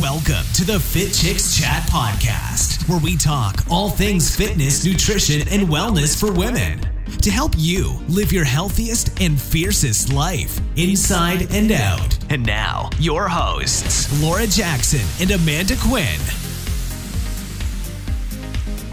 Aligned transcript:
Welcome 0.00 0.44
to 0.54 0.64
the 0.64 0.78
Fit 0.78 1.12
Chicks 1.12 1.58
Chat 1.58 1.82
Podcast, 1.90 2.88
where 2.88 3.00
we 3.00 3.16
talk 3.16 3.64
all 3.68 3.90
things 3.90 4.36
fitness, 4.36 4.84
nutrition, 4.84 5.40
and 5.48 5.66
wellness 5.66 6.18
for 6.18 6.30
women 6.30 6.80
to 7.20 7.30
help 7.32 7.54
you 7.56 7.98
live 8.08 8.32
your 8.32 8.44
healthiest 8.44 9.20
and 9.20 9.40
fiercest 9.40 10.12
life 10.12 10.60
inside 10.76 11.52
and 11.52 11.72
out. 11.72 12.16
And 12.30 12.46
now, 12.46 12.90
your 13.00 13.26
hosts, 13.28 14.22
Laura 14.22 14.46
Jackson 14.46 15.00
and 15.20 15.32
Amanda 15.32 15.74
Quinn. 15.80 16.20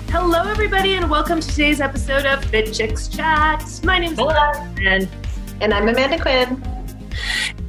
Hello, 0.09 0.49
everybody, 0.49 0.95
and 0.95 1.07
welcome 1.07 1.39
to 1.39 1.47
today's 1.47 1.81
episode 1.81 2.25
of 2.25 2.43
Fit 2.45 2.73
Chicks 2.73 3.07
Chat. 3.07 3.63
My 3.83 3.99
name's 3.99 4.17
Laura, 4.17 4.55
and 4.81 5.07
And 5.61 5.71
I'm 5.71 5.87
Amanda 5.87 6.19
Quinn. 6.19 6.74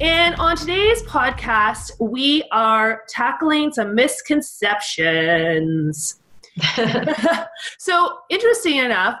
And 0.01 0.35
on 0.35 0.55
today's 0.55 1.01
podcast, 1.03 1.91
we 1.99 2.43
are 2.51 3.03
tackling 3.09 3.71
some 3.73 3.95
misconceptions. 3.95 6.19
so, 7.77 8.19
interesting 8.29 8.77
enough, 8.77 9.19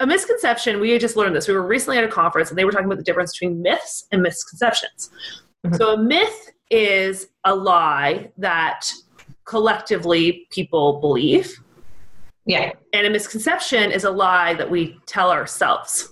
a 0.00 0.06
misconception, 0.06 0.80
we 0.80 0.96
just 0.98 1.16
learned 1.16 1.34
this. 1.34 1.48
We 1.48 1.54
were 1.54 1.66
recently 1.66 1.98
at 1.98 2.04
a 2.04 2.08
conference 2.08 2.50
and 2.50 2.58
they 2.58 2.64
were 2.64 2.70
talking 2.70 2.86
about 2.86 2.98
the 2.98 3.04
difference 3.04 3.32
between 3.32 3.62
myths 3.62 4.06
and 4.12 4.22
misconceptions. 4.22 5.10
Mhm. 5.66 5.76
So, 5.76 5.94
a 5.94 5.98
myth 5.98 6.50
is 6.70 7.28
a 7.44 7.54
lie 7.54 8.30
that 8.38 8.90
collectively 9.44 10.46
people 10.50 11.00
believe, 11.00 11.58
Yeah. 12.44 12.72
and 12.92 13.06
a 13.06 13.10
misconception 13.10 13.90
is 13.90 14.04
a 14.04 14.10
lie 14.10 14.54
that 14.54 14.70
we 14.70 14.98
tell 15.06 15.30
ourselves. 15.30 16.10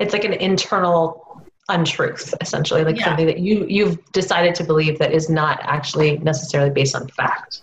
It's 0.00 0.12
like 0.12 0.24
an 0.24 0.32
internal 0.34 1.27
untruth, 1.68 2.34
essentially, 2.40 2.84
like 2.84 2.96
Yeah. 2.96 3.04
something 3.04 3.26
that 3.26 3.38
you 3.40 3.66
you've 3.68 3.98
decided 4.12 4.54
to 4.56 4.64
believe 4.64 4.98
that 4.98 5.12
is 5.12 5.28
not 5.28 5.60
actually 5.62 6.18
necessarily 6.18 6.70
based 6.70 6.94
on 6.96 7.08
fact. 7.08 7.60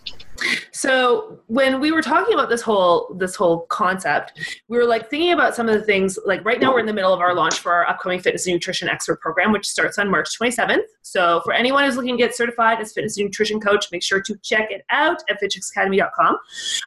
So 0.71 1.39
when 1.47 1.79
we 1.79 1.91
were 1.91 2.01
talking 2.01 2.33
about 2.33 2.49
this 2.49 2.61
whole 2.61 3.15
this 3.17 3.35
whole 3.35 3.61
concept, 3.67 4.39
we 4.67 4.77
were 4.77 4.85
like 4.85 5.09
thinking 5.09 5.31
about 5.31 5.55
some 5.55 5.69
of 5.69 5.75
the 5.75 5.83
things. 5.83 6.19
Like 6.25 6.43
right 6.43 6.59
now, 6.59 6.73
we're 6.73 6.79
in 6.79 6.85
the 6.85 6.93
middle 6.93 7.13
of 7.13 7.19
our 7.19 7.33
launch 7.33 7.59
for 7.59 7.73
our 7.73 7.87
upcoming 7.87 8.19
fitness 8.19 8.45
and 8.45 8.53
nutrition 8.53 8.89
expert 8.89 9.21
program, 9.21 9.51
which 9.51 9.67
starts 9.67 9.97
on 9.97 10.09
March 10.09 10.29
27th. 10.39 10.83
So 11.01 11.41
for 11.43 11.53
anyone 11.53 11.83
who's 11.85 11.95
looking 11.95 12.17
to 12.17 12.23
get 12.23 12.35
certified 12.35 12.79
as 12.81 12.93
fitness 12.93 13.17
and 13.17 13.25
nutrition 13.25 13.59
coach, 13.59 13.85
make 13.91 14.03
sure 14.03 14.21
to 14.21 14.35
check 14.43 14.71
it 14.71 14.83
out 14.89 15.23
at 15.29 15.41
fitchicksacademy.com. 15.41 16.37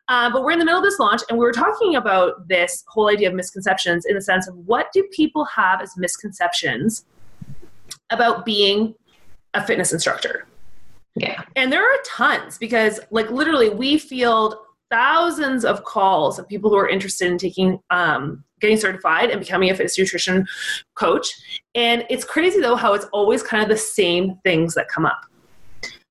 Uh, 0.09 0.31
but 0.31 0.43
we're 0.43 0.53
in 0.53 0.59
the 0.59 0.65
middle 0.65 0.81
of 0.81 0.85
this 0.85 0.99
launch, 0.99 1.23
and 1.29 1.39
we 1.39 1.45
were 1.45 1.53
talking 1.53 1.97
about 1.97 2.49
this 2.49 2.85
whole 2.89 3.09
idea 3.09 3.29
of 3.29 3.35
misconceptions 3.35 4.05
in 4.05 4.15
the 4.15 4.23
sense 4.23 4.49
of 4.49 4.57
what 4.67 4.93
do 4.93 5.03
people 5.13 5.45
have 5.45 5.81
as 5.81 5.97
misconceptions 5.97 7.05
about 8.11 8.45
being 8.45 8.95
a 9.55 9.67
fitness 9.67 9.93
instructor. 9.93 10.48
Yeah. 11.19 11.43
And 11.57 11.73
there 11.73 11.85
are 11.85 11.99
tons 12.05 12.59
because, 12.59 13.01
like, 13.11 13.31
literally, 13.31 13.69
we 13.69 13.99
field 13.99 14.57
thousands 14.91 15.65
of 15.65 15.85
calls 15.85 16.39
of 16.39 16.49
people 16.49 16.71
who 16.71 16.77
are 16.77 16.89
interested 16.89 17.31
in 17.31 17.39
taking, 17.39 17.79
um, 17.91 18.45
getting 18.61 18.77
certified 18.77 19.31
and 19.31 19.39
becoming 19.41 19.71
a 19.71 19.75
fitness 19.75 19.99
nutrition 19.99 20.47
coach. 20.95 21.29
And 21.75 22.05
it's 22.11 22.25
crazy 22.25 22.61
though 22.61 22.75
how 22.75 22.95
it's 22.95 23.05
always 23.13 23.43
kind 23.43 23.63
of 23.63 23.69
the 23.69 23.77
same 23.77 24.39
things 24.45 24.75
that 24.75 24.89
come 24.89 25.05
up. 25.07 25.21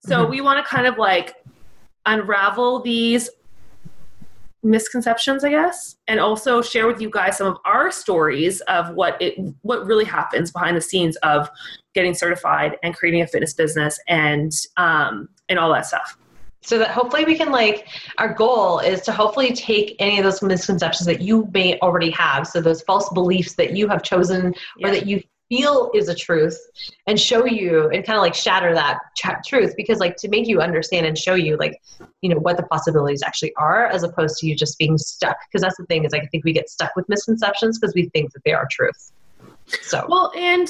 So 0.06 0.26
Mhm. 0.26 0.30
we 0.30 0.42
want 0.42 0.64
to 0.64 0.70
kind 0.70 0.88
of 0.88 0.98
like 0.98 1.36
unravel 2.06 2.80
these 2.80 3.30
misconceptions 4.64 5.44
i 5.44 5.50
guess 5.50 5.96
and 6.08 6.20
also 6.20 6.62
share 6.62 6.88
with 6.88 7.00
you 7.00 7.10
guys 7.10 7.38
some 7.38 7.48
of 7.48 7.58
our 7.64 7.92
stories 7.92 8.60
of 8.62 8.90
what 8.96 9.22
it 9.22 9.36
what 9.62 9.86
really 9.86 10.04
happens 10.04 10.52
behind 10.52 10.76
the 10.76 10.82
scenes 10.82 11.16
of 11.18 11.48
getting 11.98 12.14
certified 12.14 12.78
and 12.84 12.96
creating 12.96 13.22
a 13.24 13.28
fitness 13.28 13.54
business 13.56 14.00
and 14.08 14.52
um 14.78 15.28
and 15.50 15.58
all 15.58 15.74
that 15.74 15.86
stuff. 15.88 16.16
So 16.62 16.78
that 16.78 16.92
hopefully 16.92 17.26
we 17.26 17.36
can 17.36 17.52
like 17.52 17.88
our 18.20 18.32
goal 18.34 18.80
is 18.80 19.02
to 19.02 19.12
hopefully 19.12 19.52
take 19.54 19.96
any 19.98 20.20
of 20.20 20.24
those 20.24 20.42
misconceptions 20.44 21.06
that 21.08 21.22
you 21.22 21.50
may 21.54 21.80
already 21.80 22.12
have, 22.12 22.46
so 22.46 22.62
those 22.62 22.82
false 22.84 23.10
beliefs 23.20 23.56
that 23.56 23.76
you 23.76 23.88
have 23.88 24.04
chosen 24.04 24.54
Yeah. 24.78 24.88
or 24.88 24.92
that 24.92 25.08
you 25.08 25.24
feel 25.50 25.90
is 25.96 26.10
a 26.10 26.14
truth 26.14 26.60
and 27.08 27.18
show 27.18 27.46
you 27.46 27.90
and 27.94 28.06
kind 28.06 28.18
of 28.18 28.22
like 28.22 28.36
shatter 28.36 28.74
that 28.76 29.00
truth. 29.48 29.74
Because 29.78 29.98
like 30.00 30.18
to 30.18 30.28
make 30.28 30.46
you 30.46 30.60
understand 30.60 31.06
and 31.08 31.18
show 31.18 31.36
you 31.36 31.58
like 31.58 31.82
you 32.22 32.30
know 32.30 32.40
what 32.46 32.58
the 32.58 32.64
possibilities 32.64 33.24
actually 33.26 33.54
are 33.56 33.88
as 33.88 34.04
opposed 34.04 34.38
to 34.40 34.48
you 34.48 34.56
just 34.56 34.78
being 34.78 34.98
stuck. 35.00 35.38
Because 35.48 35.62
that's 35.64 35.78
the 35.78 35.86
thing 35.86 36.04
is 36.06 36.12
like 36.12 36.24
i 36.24 36.28
think 36.28 36.44
we 36.44 36.54
get 36.54 36.70
stuck 36.70 36.92
with 36.96 37.08
misconceptions 37.10 37.80
because 37.80 37.96
we 37.96 38.04
think 38.14 38.34
that 38.34 38.44
they 38.46 38.54
are 38.54 38.68
truth. 38.70 39.12
So 39.82 40.06
well 40.10 40.32
and 40.36 40.68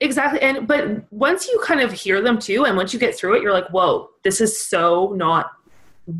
exactly 0.00 0.40
and 0.40 0.66
but 0.66 1.02
once 1.12 1.46
you 1.48 1.60
kind 1.64 1.80
of 1.80 1.92
hear 1.92 2.20
them 2.22 2.38
too 2.38 2.64
and 2.64 2.76
once 2.76 2.92
you 2.92 2.98
get 2.98 3.14
through 3.14 3.34
it 3.36 3.42
you're 3.42 3.52
like 3.52 3.68
whoa 3.70 4.08
this 4.24 4.40
is 4.40 4.66
so 4.66 5.12
not 5.14 5.50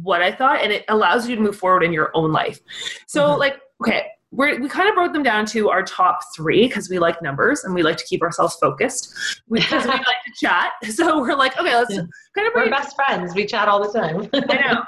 what 0.02 0.22
i 0.22 0.30
thought 0.30 0.60
and 0.62 0.70
it 0.72 0.84
allows 0.88 1.28
you 1.28 1.34
to 1.34 1.42
move 1.42 1.56
forward 1.56 1.82
in 1.82 1.92
your 1.92 2.10
own 2.14 2.30
life 2.32 2.60
so 3.06 3.28
Mhm. 3.30 3.38
like 3.38 3.60
okay 3.82 4.06
we're, 4.32 4.60
we 4.60 4.68
kind 4.68 4.88
of 4.88 4.94
broke 4.94 5.12
them 5.12 5.24
down 5.24 5.44
to 5.46 5.70
our 5.70 5.82
top 5.82 6.20
three 6.36 6.68
because 6.68 6.88
we 6.88 7.00
like 7.00 7.20
numbers 7.20 7.64
and 7.64 7.74
we 7.74 7.82
like 7.82 7.96
to 7.96 8.04
keep 8.04 8.22
ourselves 8.22 8.54
focused 8.60 9.12
because 9.50 9.84
we 9.84 9.90
like 9.90 10.04
to 10.04 10.32
chat 10.40 10.72
so 10.90 11.20
we're 11.20 11.34
like 11.34 11.58
okay 11.58 11.74
let's 11.74 11.92
Yeah. 11.92 12.02
kind 12.36 12.46
of 12.46 12.52
we're 12.54 12.70
best 12.70 12.94
friends 12.94 13.34
we 13.34 13.44
chat 13.46 13.66
all 13.66 13.82
the 13.82 13.98
time 13.98 14.28
I 14.50 14.70
know. 14.72 14.82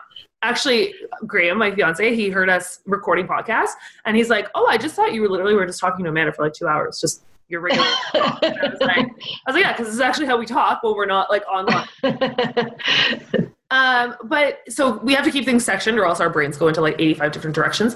Actually, 0.44 0.92
Graham, 1.24 1.56
my 1.58 1.72
fiance, 1.72 2.16
he 2.16 2.28
heard 2.28 2.50
us 2.50 2.80
recording 2.86 3.28
podcasts, 3.28 3.74
and 4.06 4.16
he's 4.16 4.28
like, 4.28 4.48
"Oh, 4.56 4.66
I 4.68 4.76
just 4.76 4.96
thought 4.96 5.12
you 5.14 5.22
were 5.22 5.28
literally 5.28 5.54
were 5.54 5.64
just 5.66 5.78
talking 5.78 6.04
to 6.04 6.10
Amanda 6.10 6.32
for 6.32 6.42
like 6.42 6.52
two 6.52 6.66
hours, 6.66 7.00
just 7.00 7.22
your 7.52 7.60
regular." 7.60 7.86
talk." 8.12 8.40
I 8.42 8.68
was 8.70 8.80
like, 8.80 8.98
I 8.98 9.06
was 9.46 9.54
like, 9.54 9.64
"Yeah, 9.64 9.72
because 9.72 9.86
this 9.86 9.94
is 9.94 10.00
actually 10.00 10.26
how 10.26 10.36
we 10.38 10.46
talk 10.46 10.82
when 10.82 10.94
we're 10.96 11.06
not 11.06 11.30
like 11.30 11.44
online." 11.46 11.86
Um, 13.70 14.16
but 14.24 14.58
so 14.68 14.98
we 14.98 15.14
have 15.14 15.24
to 15.24 15.30
keep 15.30 15.46
things 15.46 15.64
sectioned, 15.64 15.98
or 15.98 16.04
else 16.04 16.20
our 16.20 16.28
brains 16.28 16.58
go 16.58 16.68
into 16.68 16.82
like 16.82 16.94
eighty-five 16.98 17.32
different 17.32 17.54
directions. 17.54 17.94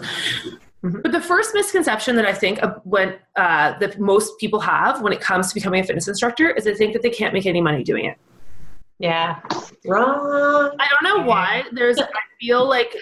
Mhm. 0.83 1.03
But 1.03 1.13
the 1.13 1.21
first 1.21 1.53
misconception 1.53 2.17
that 2.17 2.25
I 2.25 2.33
think 2.33 2.63
of 2.63 2.81
when 2.85 3.17
uh, 3.37 3.79
that 3.79 4.01
most 4.01 4.39
people 4.39 4.59
have 4.61 5.03
when 5.03 5.13
it 5.13 5.21
comes 5.21 5.49
to 5.49 5.55
becoming 5.55 5.81
a 5.81 5.85
fitness 5.85 6.09
instructor 6.09 6.49
is 6.49 6.65
they 6.65 6.75
think 6.75 6.95
that 6.95 7.03
they 7.03 7.11
can't 7.11 7.35
make 7.35 7.45
any 7.45 7.61
money 7.61 7.85
doing 7.85 8.07
it. 8.07 8.17
yeah 8.99 9.41
wrong 9.87 10.71
I 10.79 10.87
don't 10.89 11.05
know 11.05 11.27
why. 11.31 11.65
There's, 11.73 11.99
I 11.99 12.07
feel 12.41 12.67
like 12.67 12.97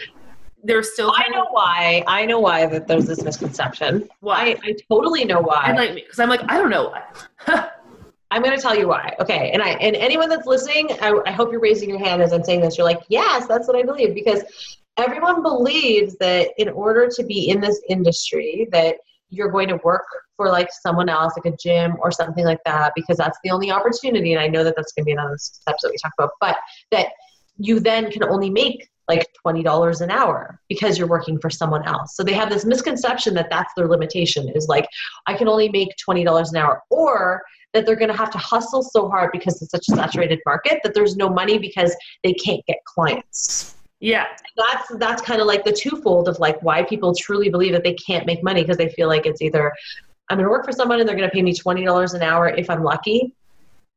there's 0.64 0.92
still 0.94 1.12
I 1.14 1.28
know 1.28 1.42
of 1.42 1.48
why. 1.50 2.02
I 2.06 2.26
know 2.26 2.40
why 2.40 2.66
that 2.66 2.88
there's 2.88 3.06
this 3.06 3.22
misconception. 3.22 4.08
why. 4.20 4.56
I, 4.62 4.68
I 4.70 4.76
totally 4.90 5.24
know 5.24 5.40
why. 5.40 5.70
Enlighten 5.70 5.94
me, 5.94 6.02
because 6.02 6.18
I'm 6.18 6.28
like, 6.28 6.42
I 6.48 6.58
don't 6.58 6.70
know 6.70 6.88
why. 6.90 7.70
I'm 8.30 8.42
going 8.42 8.56
to 8.56 8.60
tell 8.60 8.76
you 8.76 8.88
why. 8.88 9.14
Okay, 9.20 9.50
and 9.52 9.62
I 9.62 9.70
and 9.74 9.94
anyone 9.94 10.28
that's 10.28 10.46
listening, 10.46 10.88
I, 11.00 11.20
I 11.26 11.30
hope 11.30 11.52
you're 11.52 11.60
raising 11.60 11.88
your 11.88 11.98
hand 11.98 12.22
as 12.22 12.32
I'm 12.32 12.42
saying 12.42 12.62
this. 12.62 12.76
You're 12.76 12.86
like, 12.86 13.02
yes, 13.08 13.46
that's 13.46 13.68
what 13.68 13.76
I 13.76 13.82
believe 13.82 14.14
because 14.14 14.42
everyone 14.96 15.42
believes 15.42 16.16
that 16.18 16.48
in 16.58 16.68
order 16.70 17.08
to 17.08 17.24
be 17.24 17.50
in 17.50 17.60
this 17.60 17.80
industry, 17.88 18.66
that 18.72 18.96
you're 19.28 19.50
going 19.50 19.68
to 19.68 19.78
work 19.84 20.06
for 20.36 20.48
like 20.48 20.68
someone 20.72 21.08
else, 21.08 21.34
like 21.36 21.52
a 21.52 21.56
gym 21.56 21.96
or 22.00 22.10
something 22.10 22.44
like 22.44 22.60
that, 22.64 22.92
because 22.96 23.16
that's 23.16 23.38
the 23.44 23.50
only 23.50 23.70
opportunity. 23.70 24.32
And 24.32 24.40
I 24.40 24.48
know 24.48 24.64
that 24.64 24.74
that's 24.76 24.92
going 24.92 25.04
to 25.04 25.06
be 25.06 25.12
another 25.12 25.36
that 25.66 25.76
we 25.84 25.96
talk 25.98 26.12
about, 26.18 26.30
but 26.40 26.56
that 26.90 27.08
you 27.56 27.78
then 27.80 28.10
can 28.10 28.24
only 28.24 28.50
make 28.50 28.88
like 29.08 29.26
$20 29.46 30.00
an 30.00 30.10
hour 30.10 30.60
because 30.68 30.98
you're 30.98 31.08
working 31.08 31.38
for 31.38 31.50
someone 31.50 31.84
else. 31.86 32.16
So 32.16 32.22
they 32.22 32.32
have 32.32 32.50
this 32.50 32.64
misconception 32.64 33.34
that 33.34 33.50
that's 33.50 33.72
their 33.76 33.88
limitation 33.88 34.48
is 34.50 34.68
like, 34.68 34.88
I 35.26 35.34
can 35.34 35.48
only 35.48 35.68
make 35.68 35.90
$20 36.08 36.50
an 36.50 36.56
hour 36.56 36.82
or 36.90 37.42
that 37.72 37.84
they're 37.84 37.96
going 37.96 38.10
to 38.10 38.16
have 38.16 38.30
to 38.30 38.38
hustle 38.38 38.82
so 38.82 39.08
hard 39.08 39.30
because 39.32 39.60
it's 39.60 39.70
such 39.70 39.86
a 39.90 39.96
saturated 39.96 40.40
market 40.46 40.80
that 40.84 40.94
there's 40.94 41.16
no 41.16 41.28
money 41.28 41.58
because 41.58 41.94
they 42.22 42.32
can't 42.32 42.64
get 42.66 42.78
clients. 42.86 43.74
Yeah. 44.00 44.26
That's 44.56 44.96
that's 44.98 45.22
kind 45.22 45.40
of 45.40 45.46
like 45.46 45.64
the 45.64 45.72
twofold 45.72 46.28
of 46.28 46.38
like 46.38 46.62
why 46.62 46.82
people 46.82 47.14
truly 47.14 47.48
believe 47.48 47.72
that 47.72 47.82
they 47.82 47.94
can't 47.94 48.26
make 48.26 48.42
money 48.42 48.62
because 48.62 48.76
they 48.76 48.90
feel 48.90 49.08
like 49.08 49.26
it's 49.26 49.42
either 49.42 49.72
I'm 50.30 50.38
going 50.38 50.46
to 50.46 50.50
work 50.50 50.64
for 50.64 50.72
someone 50.72 51.00
and 51.00 51.08
they're 51.08 51.16
going 51.16 51.28
to 51.28 51.34
pay 51.34 51.42
me 51.42 51.54
twenty 51.54 51.84
dollars 51.84 52.14
an 52.14 52.22
hour 52.22 52.48
if 52.48 52.70
I'm 52.70 52.82
lucky, 52.82 53.34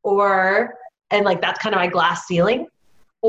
or 0.03 0.75
and 1.09 1.23
like 1.25 1.41
that's 1.41 1.59
kind 1.59 1.73
of 1.73 1.79
my 1.79 1.87
glass 1.87 2.25
ceiling, 2.25 2.67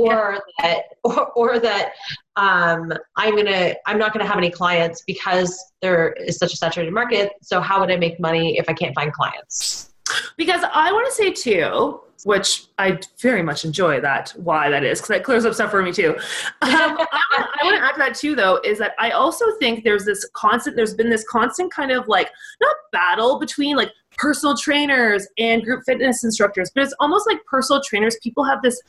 or 0.07 0.41
that 0.61 0.83
or, 1.05 1.31
or 1.33 1.59
that 1.59 1.93
um, 2.37 2.93
I'm 3.17 3.37
gonna 3.37 3.75
I'm 3.87 3.99
not 3.99 4.13
gonna 4.13 4.27
have 4.27 4.39
any 4.39 4.51
clients 4.51 5.03
because 5.07 5.59
there 5.83 6.13
is 6.13 6.37
such 6.39 6.53
a 6.53 6.57
saturated 6.57 6.93
market. 6.93 7.33
So 7.43 7.61
how 7.61 7.81
would 7.81 7.91
I 7.91 7.97
make 7.97 8.19
money 8.21 8.59
if 8.59 8.69
I 8.69 8.73
can't 8.73 8.95
find 8.95 9.13
clients? 9.13 9.93
Because 10.37 10.63
I 10.73 10.93
want 10.93 11.07
to 11.07 11.13
say 11.13 11.33
too, 11.33 12.01
which 12.25 12.67
I 12.79 12.99
very 13.21 13.43
much 13.43 13.65
enjoy 13.65 14.01
that 14.01 14.33
why 14.37 14.71
that 14.71 14.85
is 14.85 14.99
because 14.99 15.09
that 15.09 15.25
clears 15.25 15.45
up 15.45 15.55
stuff 15.55 15.71
for 15.71 15.83
me 15.83 15.93
too. 15.93 16.17
Um, 16.61 16.99
I 17.01 17.65
want 17.65 17.77
to 17.77 17.83
add 17.83 17.93
to 17.93 17.99
that 17.99 18.15
too, 18.15 18.35
though, 18.35 18.61
is 18.65 18.79
that 18.79 18.93
I 18.99 19.11
also 19.11 19.45
think 19.59 19.85
there's 19.85 20.05
this 20.05 20.29
constant. 20.35 20.77
There's 20.77 20.95
been 20.95 21.11
this 21.11 21.25
constant 21.29 21.73
kind 21.73 21.91
of 21.91 22.07
like 22.09 22.31
not 22.61 22.77
battle 22.93 23.39
between 23.39 23.77
like 23.77 23.91
personal 24.17 24.57
trainers 24.57 25.27
and 25.39 25.63
group 25.63 25.83
fitness 25.87 26.25
instructors, 26.25 26.71
but 26.75 26.85
it's 26.85 26.95
almost 27.01 27.27
like 27.27 27.39
personal 27.47 27.83
trainers. 27.83 28.17
People 28.23 28.45
have 28.45 28.61
this 28.63 28.81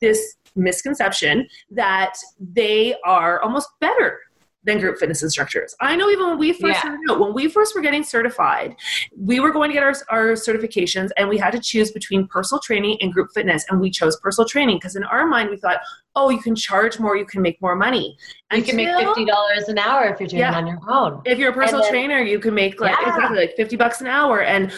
this 0.00 0.36
misconception 0.58 1.46
that 1.70 2.14
they 2.40 2.94
are 3.04 3.40
almost 3.42 3.68
better 3.80 4.20
than 4.64 4.78
group 4.80 4.98
fitness 4.98 5.22
instructors. 5.22 5.74
I 5.80 5.94
know 5.96 6.10
even 6.10 6.26
when 6.26 6.38
we 6.38 6.52
first 6.52 6.84
Yeah. 6.84 6.96
out, 7.08 7.20
when 7.20 7.32
we 7.32 7.48
first 7.48 7.74
were 7.74 7.80
getting 7.80 8.02
certified, 8.02 8.74
we 9.16 9.40
were 9.40 9.50
going 9.52 9.70
to 9.70 9.72
get 9.74 9.82
our, 9.84 9.94
our 10.10 10.32
certifications 10.32 11.08
and 11.16 11.28
we 11.28 11.38
had 11.38 11.52
to 11.52 11.60
choose 11.60 11.90
between 11.92 12.26
personal 12.26 12.60
training 12.60 12.98
and 13.00 13.10
group 13.12 13.28
fitness. 13.32 13.64
And 13.70 13.80
we 13.80 13.88
chose 13.88 14.18
personal 14.20 14.46
training 14.48 14.76
because 14.76 14.96
in 14.96 15.04
our 15.04 15.26
mind 15.26 15.48
we 15.50 15.56
thought, 15.56 15.78
oh, 16.16 16.28
you 16.28 16.40
can 16.40 16.54
charge 16.56 16.98
more, 16.98 17.16
you 17.16 17.24
can 17.24 17.40
make 17.40 17.62
more 17.62 17.76
money. 17.76 18.18
You 18.52 18.62
can 18.62 18.76
make 18.76 18.88
fifty 18.98 19.24
dollars 19.24 19.68
an 19.68 19.78
hour 19.78 20.04
if 20.06 20.18
you're 20.20 20.28
doing 20.28 20.40
Yeah. 20.40 20.50
it 20.50 20.56
on 20.56 20.66
your 20.66 20.80
own. 20.88 21.22
if 21.24 21.38
you're 21.38 21.50
a 21.50 21.54
personal 21.54 21.82
then- 21.82 21.92
trainer, 21.92 22.18
you 22.20 22.38
can 22.40 22.52
make 22.52 22.78
like 22.80 22.96
Yeah. 23.00 23.08
exactly 23.14 23.38
like 23.38 23.54
50 23.56 23.76
bucks 23.76 24.00
an 24.02 24.08
hour. 24.08 24.42
And 24.42 24.72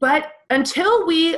but 0.00 0.32
until 0.50 1.06
we 1.06 1.36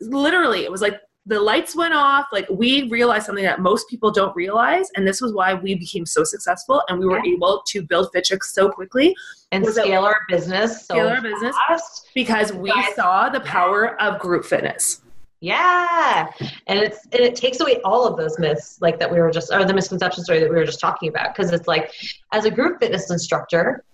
literally 0.00 0.64
it 0.64 0.70
was 0.70 0.82
like 0.82 1.00
the 1.28 1.38
lights 1.38 1.76
went 1.76 1.92
off, 1.92 2.26
like 2.32 2.46
we 2.50 2.88
realized 2.88 3.26
something 3.26 3.44
that 3.44 3.60
most 3.60 3.88
people 3.88 4.10
don't 4.10 4.34
realize, 4.34 4.88
and 4.96 5.06
this 5.06 5.20
was 5.20 5.32
why 5.34 5.52
we 5.54 5.74
became 5.74 6.06
so 6.06 6.24
successful 6.24 6.82
and 6.88 6.98
we 6.98 7.06
were 7.06 7.22
able 7.24 7.62
to 7.68 7.82
build 7.82 8.10
FitChicks 8.14 8.44
so 8.44 8.70
quickly 8.70 9.14
And 9.52 9.64
scale 9.66 10.04
our 10.04 10.20
business 10.28 10.86
so 10.86 10.94
scale 10.94 11.08
our 11.08 11.20
business 11.20 11.54
fast. 11.68 12.08
because 12.14 12.52
we 12.52 12.70
Guys. 12.70 12.94
saw 12.96 13.28
the 13.28 13.40
power 13.40 14.00
of 14.00 14.18
group 14.18 14.44
fitness. 14.44 15.02
Yeah, 15.40 16.26
and 16.66 16.78
it's 16.80 17.04
and 17.12 17.20
it 17.20 17.36
takes 17.36 17.60
away 17.60 17.80
all 17.84 18.06
of 18.06 18.16
those 18.16 18.38
myths 18.40 18.78
like 18.80 18.98
that 18.98 19.08
we 19.12 19.20
were 19.20 19.30
just 19.30 19.52
or 19.52 19.64
the 19.64 19.74
misconception 19.74 20.24
story 20.24 20.40
that 20.40 20.50
we 20.50 20.56
were 20.56 20.64
just 20.64 20.80
talking 20.80 21.08
about 21.10 21.32
because 21.32 21.52
it's 21.52 21.68
like 21.68 21.92
as 22.32 22.44
a 22.44 22.50
group 22.50 22.80
fitness 22.80 23.08
instructor, 23.10 23.84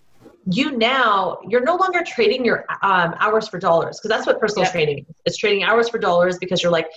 you 0.50 0.76
now 0.76 1.38
you're 1.48 1.62
no 1.62 1.76
longer 1.76 2.02
trading 2.06 2.44
your 2.44 2.66
um, 2.82 3.14
hours 3.18 3.48
for 3.48 3.58
dollars 3.58 3.98
because 3.98 4.14
that's 4.14 4.26
what 4.26 4.40
personal 4.40 4.64
Yeah. 4.64 4.72
training 4.72 4.98
is. 5.08 5.14
It's 5.24 5.36
trading 5.38 5.64
hours 5.64 5.88
for 5.88 5.98
dollars 5.98 6.38
because 6.38 6.62
you're 6.62 6.72
like, 6.72 6.88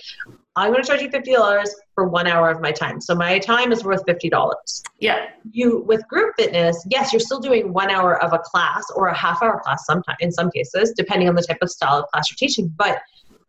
I'm 0.56 0.70
going 0.72 0.82
to 0.82 0.86
charge 0.86 1.00
you 1.02 1.10
fifty 1.10 1.32
dollars 1.32 1.74
for 1.94 2.08
one 2.08 2.26
hour 2.26 2.50
of 2.50 2.60
my 2.60 2.72
time, 2.72 3.00
so 3.00 3.14
my 3.14 3.38
time 3.38 3.72
is 3.72 3.84
worth 3.84 4.02
fifty 4.06 4.28
dollars. 4.28 4.82
Yeah. 4.98 5.28
you 5.52 5.78
with 5.86 6.06
group 6.08 6.34
fitness 6.36 6.84
yes 6.90 7.12
you're 7.12 7.20
still 7.20 7.40
doing 7.40 7.72
one 7.72 7.90
hour 7.90 8.22
of 8.22 8.32
a 8.32 8.38
class 8.38 8.84
or 8.96 9.06
a 9.06 9.16
half 9.16 9.42
hour 9.42 9.60
class 9.64 9.86
sometime 9.86 10.16
in 10.20 10.30
some 10.32 10.50
cases 10.50 10.92
depending 10.96 11.28
on 11.28 11.34
the 11.34 11.42
type 11.42 11.58
of 11.62 11.70
style 11.70 11.98
of 11.98 12.06
class 12.12 12.28
you're 12.30 12.36
teaching 12.36 12.72
but 12.76 13.00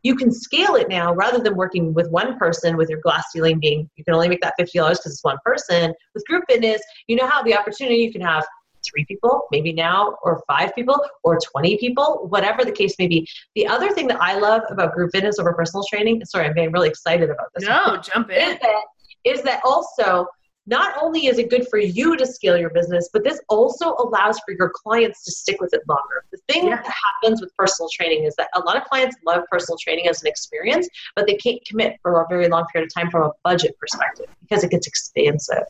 you 0.03 0.15
can 0.15 0.31
scale 0.31 0.75
it 0.75 0.87
now 0.87 1.13
rather 1.13 1.39
than 1.39 1.55
working 1.57 1.93
with 1.93 2.09
one 2.11 2.37
person 2.37 2.77
with 2.77 2.89
your 2.89 3.01
glass 3.01 3.25
ceiling 3.31 3.59
being 3.59 3.89
you 3.95 4.03
can 4.05 4.13
only 4.13 4.29
make 4.29 4.39
that 4.41 4.53
$50 4.59 4.71
because 4.73 5.07
it's 5.07 5.23
one 5.23 5.37
person 5.43 5.93
with 6.13 6.23
group 6.25 6.43
fitness 6.47 6.81
you 7.07 7.15
now 7.15 7.27
have 7.27 7.43
the 7.45 7.57
opportunity 7.57 7.97
you 7.97 8.11
can 8.11 8.21
have 8.21 8.45
three 8.83 9.05
people 9.05 9.43
maybe 9.51 9.73
now 9.73 10.15
or 10.23 10.41
five 10.47 10.73
people 10.75 10.99
or 11.23 11.37
20 11.51 11.77
people 11.77 12.27
whatever 12.29 12.63
the 12.63 12.71
case 12.71 12.95
may 12.99 13.07
be 13.07 13.27
the 13.55 13.67
other 13.67 13.91
thing 13.91 14.07
that 14.07 14.21
i 14.21 14.37
love 14.37 14.61
about 14.69 14.93
group 14.93 15.11
fitness 15.11 15.39
over 15.39 15.53
personal 15.53 15.83
training 15.89 16.21
sorry 16.25 16.45
i'm 16.47 16.53
getting 16.53 16.71
really 16.71 16.89
excited 16.89 17.29
about 17.29 17.47
this 17.55 17.67
No, 17.67 17.97
jump 17.97 18.29
is 18.31 18.37
in. 18.53 18.59
that 18.61 18.81
is 19.25 19.41
that 19.43 19.61
also 19.65 20.25
not 20.69 20.93
only 21.01 21.25
is 21.25 21.39
it 21.39 21.49
good 21.49 21.67
for 21.67 21.79
you 21.79 22.15
to 22.15 22.25
scale 22.25 22.55
your 22.55 22.69
business, 22.69 23.09
but 23.11 23.23
this 23.23 23.41
also 23.49 23.95
allows 23.95 24.39
for 24.45 24.53
your 24.57 24.69
clients 24.69 25.25
to 25.25 25.31
stick 25.31 25.59
with 25.59 25.73
it 25.73 25.81
longer. 25.89 26.23
The 26.31 26.37
thing 26.47 26.67
Yeah. 26.67 26.75
that 26.75 26.85
happens 26.85 27.41
with 27.41 27.55
personal 27.57 27.89
training 27.89 28.25
is 28.25 28.35
that 28.35 28.49
a 28.53 28.59
lot 28.59 28.77
of 28.77 28.83
clients 28.83 29.15
love 29.25 29.43
personal 29.51 29.77
training 29.79 30.07
as 30.07 30.21
an 30.21 30.27
experience, 30.27 30.87
but 31.15 31.25
they 31.25 31.35
can't 31.35 31.59
commit 31.65 31.97
for 32.03 32.21
a 32.21 32.27
very 32.29 32.47
long 32.47 32.65
period 32.71 32.87
of 32.87 32.93
time 32.93 33.09
from 33.09 33.23
a 33.23 33.31
budget 33.43 33.75
perspective 33.79 34.27
because 34.41 34.63
it 34.63 34.69
gets 34.69 34.85
expensive. 34.87 35.63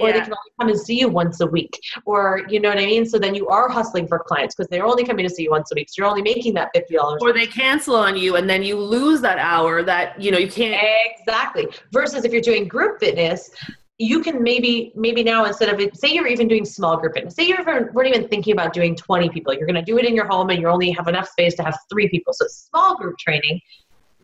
Or 0.00 0.12
they 0.12 0.20
can 0.20 0.32
only 0.32 0.52
come 0.58 0.68
and 0.68 0.80
see 0.80 0.98
you 0.98 1.08
once 1.08 1.40
a 1.40 1.46
week. 1.46 1.78
Or 2.06 2.42
you 2.48 2.58
know 2.58 2.70
what 2.70 2.78
I 2.78 2.86
mean? 2.86 3.04
So 3.04 3.18
then 3.18 3.34
you 3.34 3.48
are 3.48 3.68
hustling 3.68 4.08
for 4.08 4.18
clients 4.18 4.54
because 4.54 4.68
they're 4.70 4.86
only 4.86 5.04
coming 5.04 5.28
to 5.28 5.34
see 5.34 5.42
you 5.42 5.50
once 5.50 5.70
a 5.72 5.74
week. 5.74 5.88
So 5.90 5.94
you're 5.98 6.08
only 6.08 6.22
making 6.22 6.54
that 6.54 6.70
fifty 6.74 6.94
dollars. 6.94 7.20
Or 7.22 7.34
they 7.34 7.46
cancel 7.46 7.96
on 7.96 8.16
you 8.16 8.36
and 8.36 8.48
then 8.48 8.62
you 8.62 8.76
lose 8.78 9.20
that 9.20 9.38
hour 9.38 9.82
that 9.82 10.18
you 10.20 10.30
know 10.30 10.38
you 10.38 10.48
can't 10.48 10.82
Exactly. 11.18 11.68
Versus 11.92 12.24
if 12.24 12.32
you're 12.32 12.40
doing 12.40 12.66
group 12.66 12.98
fitness, 13.00 13.50
you 13.98 14.22
can 14.22 14.42
maybe 14.42 14.92
maybe 14.94 15.24
now 15.24 15.44
instead 15.44 15.68
of 15.68 15.80
it, 15.80 15.96
say 15.96 16.12
you're 16.12 16.28
even 16.28 16.46
doing 16.46 16.64
small 16.64 16.96
group 16.96 17.14
fitness. 17.14 17.34
Say 17.34 17.48
you're 17.48 17.60
even, 17.60 17.92
weren't 17.92 18.08
even 18.08 18.28
thinking 18.28 18.52
about 18.52 18.72
doing 18.72 18.94
20 18.94 19.28
people. 19.30 19.52
You're 19.52 19.66
going 19.66 19.74
to 19.74 19.82
do 19.82 19.98
it 19.98 20.04
in 20.04 20.14
your 20.14 20.26
home 20.26 20.50
and 20.50 20.60
you 20.60 20.68
only 20.68 20.92
have 20.92 21.08
enough 21.08 21.28
space 21.28 21.54
to 21.56 21.64
have 21.64 21.76
three 21.90 22.08
people. 22.08 22.32
So 22.32 22.46
small 22.48 22.96
group 22.96 23.18
training. 23.18 23.60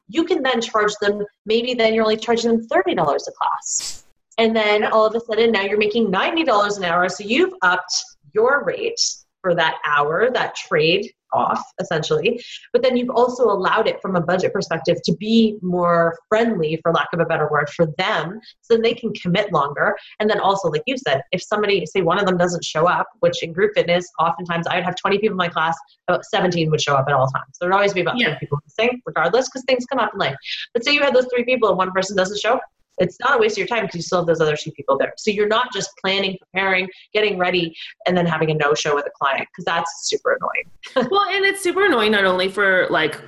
You 0.09 0.25
can 0.25 0.43
then 0.43 0.61
charge 0.61 0.93
them. 1.01 1.25
Maybe 1.45 1.75
then 1.75 1.93
you're 1.93 2.05
only 2.05 2.17
charging 2.17 2.51
them 2.51 2.67
thirty 2.69 2.95
dollars 2.95 3.27
a 3.27 3.33
class, 3.33 4.05
and 4.39 4.55
then 4.55 4.85
all 4.85 5.07
of 5.07 5.15
a 5.15 5.21
sudden 5.21 5.51
now 5.51 5.63
you're 5.63 5.79
making 5.79 6.11
ninety 6.11 6.45
dollars 6.45 6.77
an 6.77 6.85
hour. 6.85 7.09
So 7.09 7.25
you've 7.25 7.55
upped 7.63 7.95
your 8.33 8.65
rate 8.65 9.01
for 9.41 9.55
that 9.55 9.79
hour, 9.85 10.31
that 10.31 10.55
trade 10.55 11.11
off 11.33 11.63
essentially. 11.81 12.43
But 12.73 12.83
then 12.83 12.97
you've 12.97 13.11
also 13.11 13.45
allowed 13.45 13.89
it 13.89 14.01
from 14.01 14.17
a 14.17 14.21
budget 14.21 14.53
perspective 14.53 14.99
to 15.05 15.15
be 15.17 15.59
more 15.63 16.17
friendly 16.29 16.79
for 16.83 16.93
lack 16.93 17.09
of 17.13 17.21
a 17.21 17.25
better 17.25 17.49
word 17.51 17.69
for 17.71 17.87
them 17.99 18.41
so 18.61 18.75
then 18.75 18.83
they 18.83 18.95
can 18.95 19.13
commit 19.15 19.53
longer. 19.53 19.97
And 20.21 20.29
then 20.29 20.41
also 20.41 20.69
like 20.69 20.83
you 20.87 20.97
said 20.97 21.23
if 21.33 21.43
somebody 21.43 21.85
say 21.87 22.03
one 22.03 22.19
of 22.19 22.27
them 22.27 22.37
doesn't 22.37 22.65
show 22.65 22.87
up 22.89 23.07
which 23.21 23.43
in 23.43 23.53
group 23.53 23.73
fitness 23.75 24.09
oftentimes 24.19 24.67
i 24.67 24.77
would 24.77 24.85
have 24.85 24.97
20 24.97 25.19
people 25.19 25.33
in 25.33 25.37
my 25.37 25.49
class 25.49 25.77
about 26.09 26.25
17 26.25 26.71
would 26.71 26.81
show 26.81 26.95
up 26.95 27.07
at 27.09 27.15
all 27.15 27.27
times. 27.27 27.47
So 27.53 27.65
there'd 27.65 27.75
always 27.75 27.93
be 27.93 28.01
about 28.01 28.19
Yeah. 28.19 28.31
10 28.31 28.39
people 28.39 28.59
missing 28.65 29.01
regardless 29.07 29.49
because 29.49 29.65
things 29.67 29.85
come 29.87 29.99
up 29.99 30.13
in 30.13 30.19
life. 30.19 30.37
But 30.73 30.85
say 30.85 30.93
you 30.93 31.03
had 31.03 31.15
those 31.15 31.27
three 31.35 31.45
people 31.45 31.69
and 31.69 31.79
one 31.79 31.93
person 31.93 32.17
doesn't 32.17 32.41
show 32.41 32.61
it's 32.99 33.19
not 33.21 33.37
a 33.37 33.39
waste 33.39 33.55
of 33.55 33.59
your 33.59 33.67
time 33.67 33.83
because 33.85 33.97
you 33.97 34.03
still 34.03 34.19
have 34.19 34.27
those 34.27 34.41
other 34.41 34.57
two 34.57 34.71
people 34.73 34.97
there. 34.97 35.13
So 35.17 35.31
you're 35.31 35.49
not 35.49 35.73
just 35.73 35.91
planning 36.01 36.37
preparing 36.39 36.89
getting 37.13 37.39
ready 37.39 37.75
and 38.07 38.17
then 38.17 38.27
having 38.27 38.51
a 38.51 38.55
no 38.55 38.75
show 38.75 38.95
with 38.95 39.07
a 39.07 39.11
client 39.11 39.49
because 39.53 39.65
that's 39.65 39.91
super 40.09 40.39
annoying. 40.41 41.09
Well 41.11 41.25
and 41.29 41.45
it's 41.45 41.63
super 41.63 41.85
annoying 41.87 42.13
not 42.13 42.25
only 42.25 42.49
for 42.49 42.87
like 42.91 43.19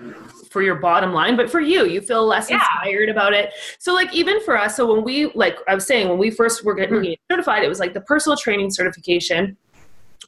for 0.51 0.63
your 0.63 0.77
bottom 0.77 1.13
line 1.13 1.37
but 1.37 1.51
for 1.51 1.61
you. 1.61 1.85
You 1.87 2.01
feel 2.01 2.25
less 2.27 2.49
Yeah. 2.49 2.57
inspired 2.57 3.09
about 3.09 3.35
it. 3.35 3.53
So 3.79 3.93
like 3.95 4.15
even 4.15 4.41
for 4.43 4.57
us 4.59 4.77
so 4.77 4.93
when 4.93 5.03
we 5.05 5.27
like 5.35 5.59
i 5.69 5.75
was 5.75 5.87
saying 5.87 6.09
when 6.09 6.19
we 6.19 6.31
first 6.31 6.65
were 6.65 6.75
getting 6.75 6.97
Mhm. 6.97 7.17
certified 7.31 7.63
it 7.65 7.69
was 7.69 7.81
like 7.81 7.95
the 7.95 8.01
personal 8.03 8.37
training 8.37 8.71
certification 8.71 9.57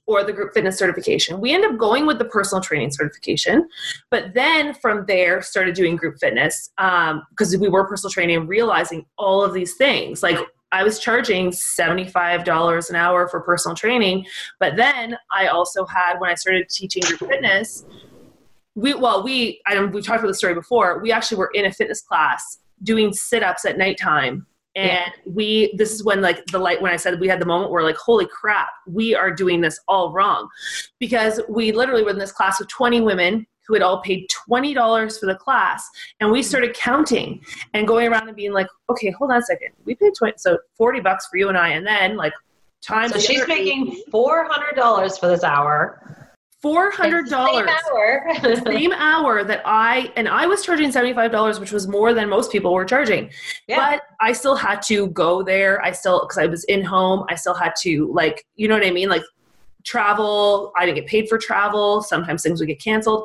or 0.09 0.25
the 0.25 0.33
group 0.33 0.53
fitness 0.53 0.77
certification 0.77 1.41
we 1.41 1.53
ended 1.53 1.71
up 1.71 1.79
going 1.79 2.07
with 2.07 2.19
the 2.19 2.25
personal 2.25 2.61
training 2.61 2.91
certification 2.91 3.69
but 4.11 4.35
then 4.35 4.75
from 4.75 5.05
there 5.07 5.41
started 5.41 5.75
doing 5.75 5.95
group 5.95 6.19
fitness 6.19 6.71
um, 6.79 7.23
because 7.31 7.57
we 7.57 7.69
were 7.69 7.87
personal 7.87 8.11
training 8.11 8.37
and 8.37 8.49
realizing 8.49 9.07
all 9.17 9.45
of 9.45 9.55
these 9.55 9.77
things 9.77 10.23
like 10.23 10.39
i 10.73 10.83
was 10.83 10.99
charging 10.99 11.51
$75 11.51 12.91
an 12.91 12.97
hour 12.97 13.29
for 13.29 13.41
personal 13.41 13.77
training 13.77 14.27
but 14.59 14.77
then 14.77 15.17
I 15.31 15.49
also 15.49 15.85
had 15.87 16.19
when 16.19 16.31
I 16.31 16.35
started 16.35 16.69
teaching 16.69 17.03
group 17.03 17.31
fitness. 17.31 17.85
We 18.75 18.95
well 18.95 19.23
we 19.23 19.61
I 19.67 19.81
we 19.85 20.03
talked 20.03 20.21
about 20.21 20.29
the 20.29 20.35
story 20.35 20.55
before. 20.55 21.01
We 21.01 21.13
actually 21.13 21.39
were 21.39 21.51
in 21.55 21.65
a 21.65 21.73
fitness 21.73 22.01
class 22.01 22.59
doing 22.83 23.13
sit 23.13 23.43
ups 23.43 23.65
at 23.65 23.79
nighttime. 23.79 24.47
And 24.79 25.13
we 25.27 25.75
this 25.77 25.93
is 25.93 26.05
when 26.05 26.21
like 26.21 26.45
the 26.47 26.59
light 26.59 26.81
when 26.81 26.93
I 26.93 26.97
said 26.97 27.19
we 27.21 27.29
had 27.29 27.41
the 27.41 27.47
moment 27.47 27.71
where 27.71 27.83
like 27.83 27.97
holy 27.97 28.27
crap 28.27 28.69
we 28.87 29.15
are 29.15 29.31
doing 29.31 29.61
this 29.61 29.81
all 29.89 30.13
wrong. 30.13 30.49
Because 30.99 31.41
we 31.49 31.73
literally 31.73 32.03
were 32.03 32.11
in 32.11 32.19
this 32.19 32.33
class 32.33 32.59
with 32.59 32.69
20 32.69 33.01
women 33.01 33.47
who 33.67 33.75
had 33.75 33.83
all 33.83 34.01
paid 34.01 34.27
$20 34.49 35.21
for 35.21 35.27
the 35.27 35.35
class 35.35 35.89
and 36.21 36.31
we 36.31 36.43
started 36.43 36.73
counting 36.75 37.45
and 37.75 37.87
going 37.87 38.09
around 38.09 38.27
and 38.27 38.37
being 38.37 38.53
like 38.53 38.69
okay 38.91 39.11
hold 39.11 39.31
on 39.31 39.39
a 39.39 39.43
second. 39.43 39.71
We 39.85 39.95
paid 39.95 40.15
20 40.17 40.35
so 40.37 40.59
40 40.77 41.01
bucks 41.01 41.27
for 41.27 41.37
you 41.37 41.49
and 41.49 41.59
I 41.59 41.71
and 41.71 41.87
then 41.87 42.17
like 42.17 42.33
times 42.81 43.13
So 43.13 43.19
she's 43.19 43.47
making 43.47 44.03
four 44.11 44.47
hundred 44.49 44.77
dollars 44.77 45.19
for 45.19 45.29
this 45.29 45.45
hour. 45.45 46.28
Four 46.61 46.91
hundred 46.91 47.27
the 47.27 47.31
same 47.31 47.67
dollars 47.67 47.71
hour. 47.93 48.63
same 48.67 48.93
hour 48.93 49.45
that 49.45 49.63
I 49.65 50.13
and 50.17 50.29
I 50.29 50.47
was 50.47 50.65
charging 50.65 50.91
seventy 50.91 51.15
five 51.15 51.31
dollars, 51.31 51.61
which 51.61 51.73
was 51.73 51.87
more 51.87 52.13
than 52.15 52.29
most 52.29 52.51
people 52.51 52.73
were 52.73 52.85
charging. 52.85 53.31
Yeah. 53.67 53.77
But 53.77 54.03
I 54.21 54.33
still 54.33 54.57
had 54.57 54.83
to 54.83 55.09
go 55.09 55.43
there. 55.43 55.83
I 55.85 55.93
still 55.93 56.23
because 56.23 56.39
I 56.39 56.47
was 56.47 56.65
in 56.65 56.85
home. 56.85 57.25
I 57.29 57.35
still 57.35 57.55
had 57.55 57.75
to 57.83 58.11
like 58.13 58.45
you 58.57 58.69
know 58.69 58.75
what 58.75 58.87
I 58.87 58.91
mean, 58.91 59.09
like 59.09 59.23
travel. 59.85 60.73
I 60.77 60.87
didn't 60.87 60.97
get 60.97 61.07
paid 61.07 61.29
for 61.29 61.39
travel. 61.39 62.03
Sometimes 62.03 62.43
things 62.43 62.61
would 62.61 62.67
get 62.67 62.83
canceled, 62.83 63.25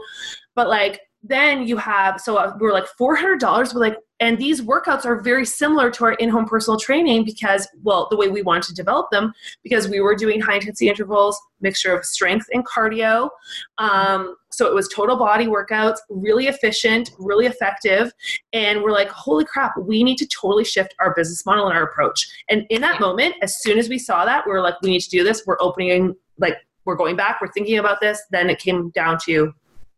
but 0.55 0.69
like 0.69 1.01
then 1.23 1.65
you 1.67 1.77
have 1.77 2.19
so 2.19 2.35
uh, 2.35 2.53
we 2.59 2.67
we're 2.67 2.73
like 2.73 2.87
four 2.97 3.15
hundred 3.15 3.39
dollars. 3.39 3.73
We're 3.73 3.79
like, 3.79 3.97
and 4.19 4.37
these 4.37 4.61
workouts 4.61 5.05
are 5.05 5.21
very 5.21 5.45
similar 5.45 5.89
to 5.91 6.05
our 6.05 6.13
in 6.13 6.29
home 6.29 6.45
personal 6.45 6.79
training 6.79 7.23
because 7.23 7.67
well 7.81 8.07
the 8.11 8.17
way 8.17 8.27
we 8.27 8.41
wanted 8.41 8.63
to 8.63 8.73
develop 8.73 9.07
them 9.11 9.33
because 9.63 9.87
we 9.87 10.01
were 10.01 10.15
doing 10.15 10.41
high 10.41 10.55
intensity 10.55 10.89
intervals, 10.89 11.39
mixture 11.61 11.95
of 11.95 12.03
strength 12.03 12.45
and 12.51 12.65
cardio. 12.67 13.29
Um, 13.77 14.35
so 14.51 14.67
it 14.67 14.73
was 14.73 14.87
total 14.89 15.15
body 15.15 15.47
workouts, 15.47 15.97
really 16.09 16.47
efficient, 16.47 17.11
really 17.17 17.47
effective. 17.47 18.11
And 18.51 18.83
we're 18.83 18.91
like, 18.91 19.09
holy 19.09 19.45
crap, 19.45 19.71
we 19.79 20.03
need 20.03 20.17
to 20.17 20.27
totally 20.27 20.63
shift 20.63 20.93
our 20.99 21.15
business 21.15 21.43
model 21.45 21.67
and 21.67 21.75
our 21.75 21.83
approach. 21.83 22.27
And 22.49 22.65
in 22.69 22.81
that 22.81 22.99
moment, 22.99 23.35
as 23.41 23.61
soon 23.61 23.79
as 23.79 23.89
we 23.89 23.97
saw 23.97 24.25
that, 24.25 24.45
we 24.45 24.51
were 24.51 24.61
like, 24.61 24.75
we 24.83 24.91
need 24.91 25.01
to 25.01 25.09
do 25.09 25.23
this. 25.23 25.43
We're 25.47 25.57
opening, 25.59 26.15
like, 26.37 26.57
we're 26.85 26.95
going 26.95 27.15
back, 27.15 27.41
we're 27.41 27.51
thinking 27.51 27.79
about 27.79 27.99
this. 27.99 28.21
Then 28.29 28.49
it 28.49 28.59
came 28.59 28.89
down 28.91 29.17
to, 29.25 29.53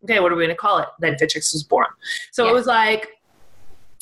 okay, 0.06 0.20
what 0.20 0.32
are 0.32 0.36
we 0.36 0.44
going 0.46 0.56
to 0.56 0.60
call 0.60 0.80
it? 0.80 0.88
Then 1.00 1.16
FitChicks 1.16 1.54
was 1.54 1.64
born. 1.64 1.88
So 2.32 2.46
Yeah. 2.46 2.52
it 2.52 2.54
was 2.54 2.66
like, 2.66 3.10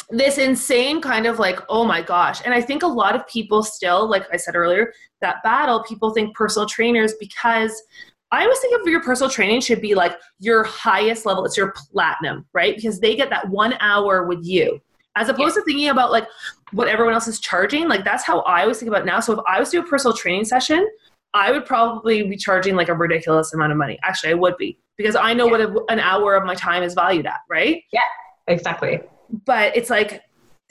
this 0.10 0.38
insane 0.38 1.02
kind 1.02 1.26
of 1.26 1.40
like, 1.40 1.60
oh 1.70 1.84
my 1.86 2.02
gosh. 2.02 2.42
And 2.46 2.54
I 2.54 2.62
think 2.62 2.84
a 2.84 2.88
lot 2.88 3.16
of 3.16 3.26
people 3.28 3.64
still, 3.64 4.08
like 4.08 4.26
I 4.32 4.38
said 4.38 4.56
earlier, 4.56 4.94
that 5.22 5.42
battle, 5.44 5.84
people 5.84 6.12
think 6.12 6.36
personal 6.36 6.68
trainers 6.68 7.14
because 7.20 7.82
I 8.32 8.44
always 8.44 8.60
think 8.60 8.80
of 8.80 8.88
your 8.88 9.02
personal 9.02 9.30
training 9.30 9.62
should 9.62 9.82
be 9.82 9.96
like 9.96 10.18
your 10.40 10.64
highest 10.64 11.26
level. 11.26 11.46
It's 11.46 11.58
your 11.58 11.72
platinum, 11.72 12.46
right? 12.54 12.76
Because 12.76 13.00
they 13.00 13.16
get 13.16 13.30
that 13.30 13.50
one 13.50 13.76
hour 13.80 14.28
with 14.28 14.44
you. 14.44 14.80
As 15.16 15.30
opposed 15.30 15.56
to 15.56 15.62
thinking 15.64 15.90
about 15.90 16.12
like 16.12 16.28
what 16.72 16.88
everyone 16.88 17.14
else 17.14 17.28
is 17.28 17.40
charging, 17.40 17.88
like 17.88 18.04
that's 18.04 18.24
how 18.24 18.40
I 18.42 18.64
always 18.64 18.80
think 18.80 18.90
about 18.90 19.02
it 19.02 19.06
now. 19.06 19.20
So 19.20 19.34
if 19.34 19.40
I 19.48 19.60
was 19.60 19.70
to 19.70 19.78
do 19.78 19.86
a 19.86 19.88
personal 19.88 20.18
training 20.18 20.46
session, 20.46 20.88
I 21.34 21.52
would 21.52 21.66
probably 21.66 22.24
be 22.24 22.38
charging 22.38 22.76
like 22.76 22.90
a 22.90 22.94
ridiculous 22.94 23.54
amount 23.54 23.72
of 23.72 23.78
money. 23.78 24.00
Actually, 24.04 24.32
I 24.32 24.36
would 24.36 24.58
be 24.58 24.78
because 24.98 25.16
I 25.16 25.34
know 25.34 25.46
yeah. 25.46 25.52
what 25.52 25.62
a, 25.62 25.94
an 25.94 26.00
hour 26.00 26.36
of 26.36 26.46
my 26.46 26.56
time 26.56 26.84
is 26.84 26.94
valued 26.94 27.26
at, 27.26 27.40
right? 27.50 27.84
Yeah, 27.92 28.02
exactly. 28.48 29.02
But 29.46 29.76
it's 29.76 29.90
like, 29.90 30.22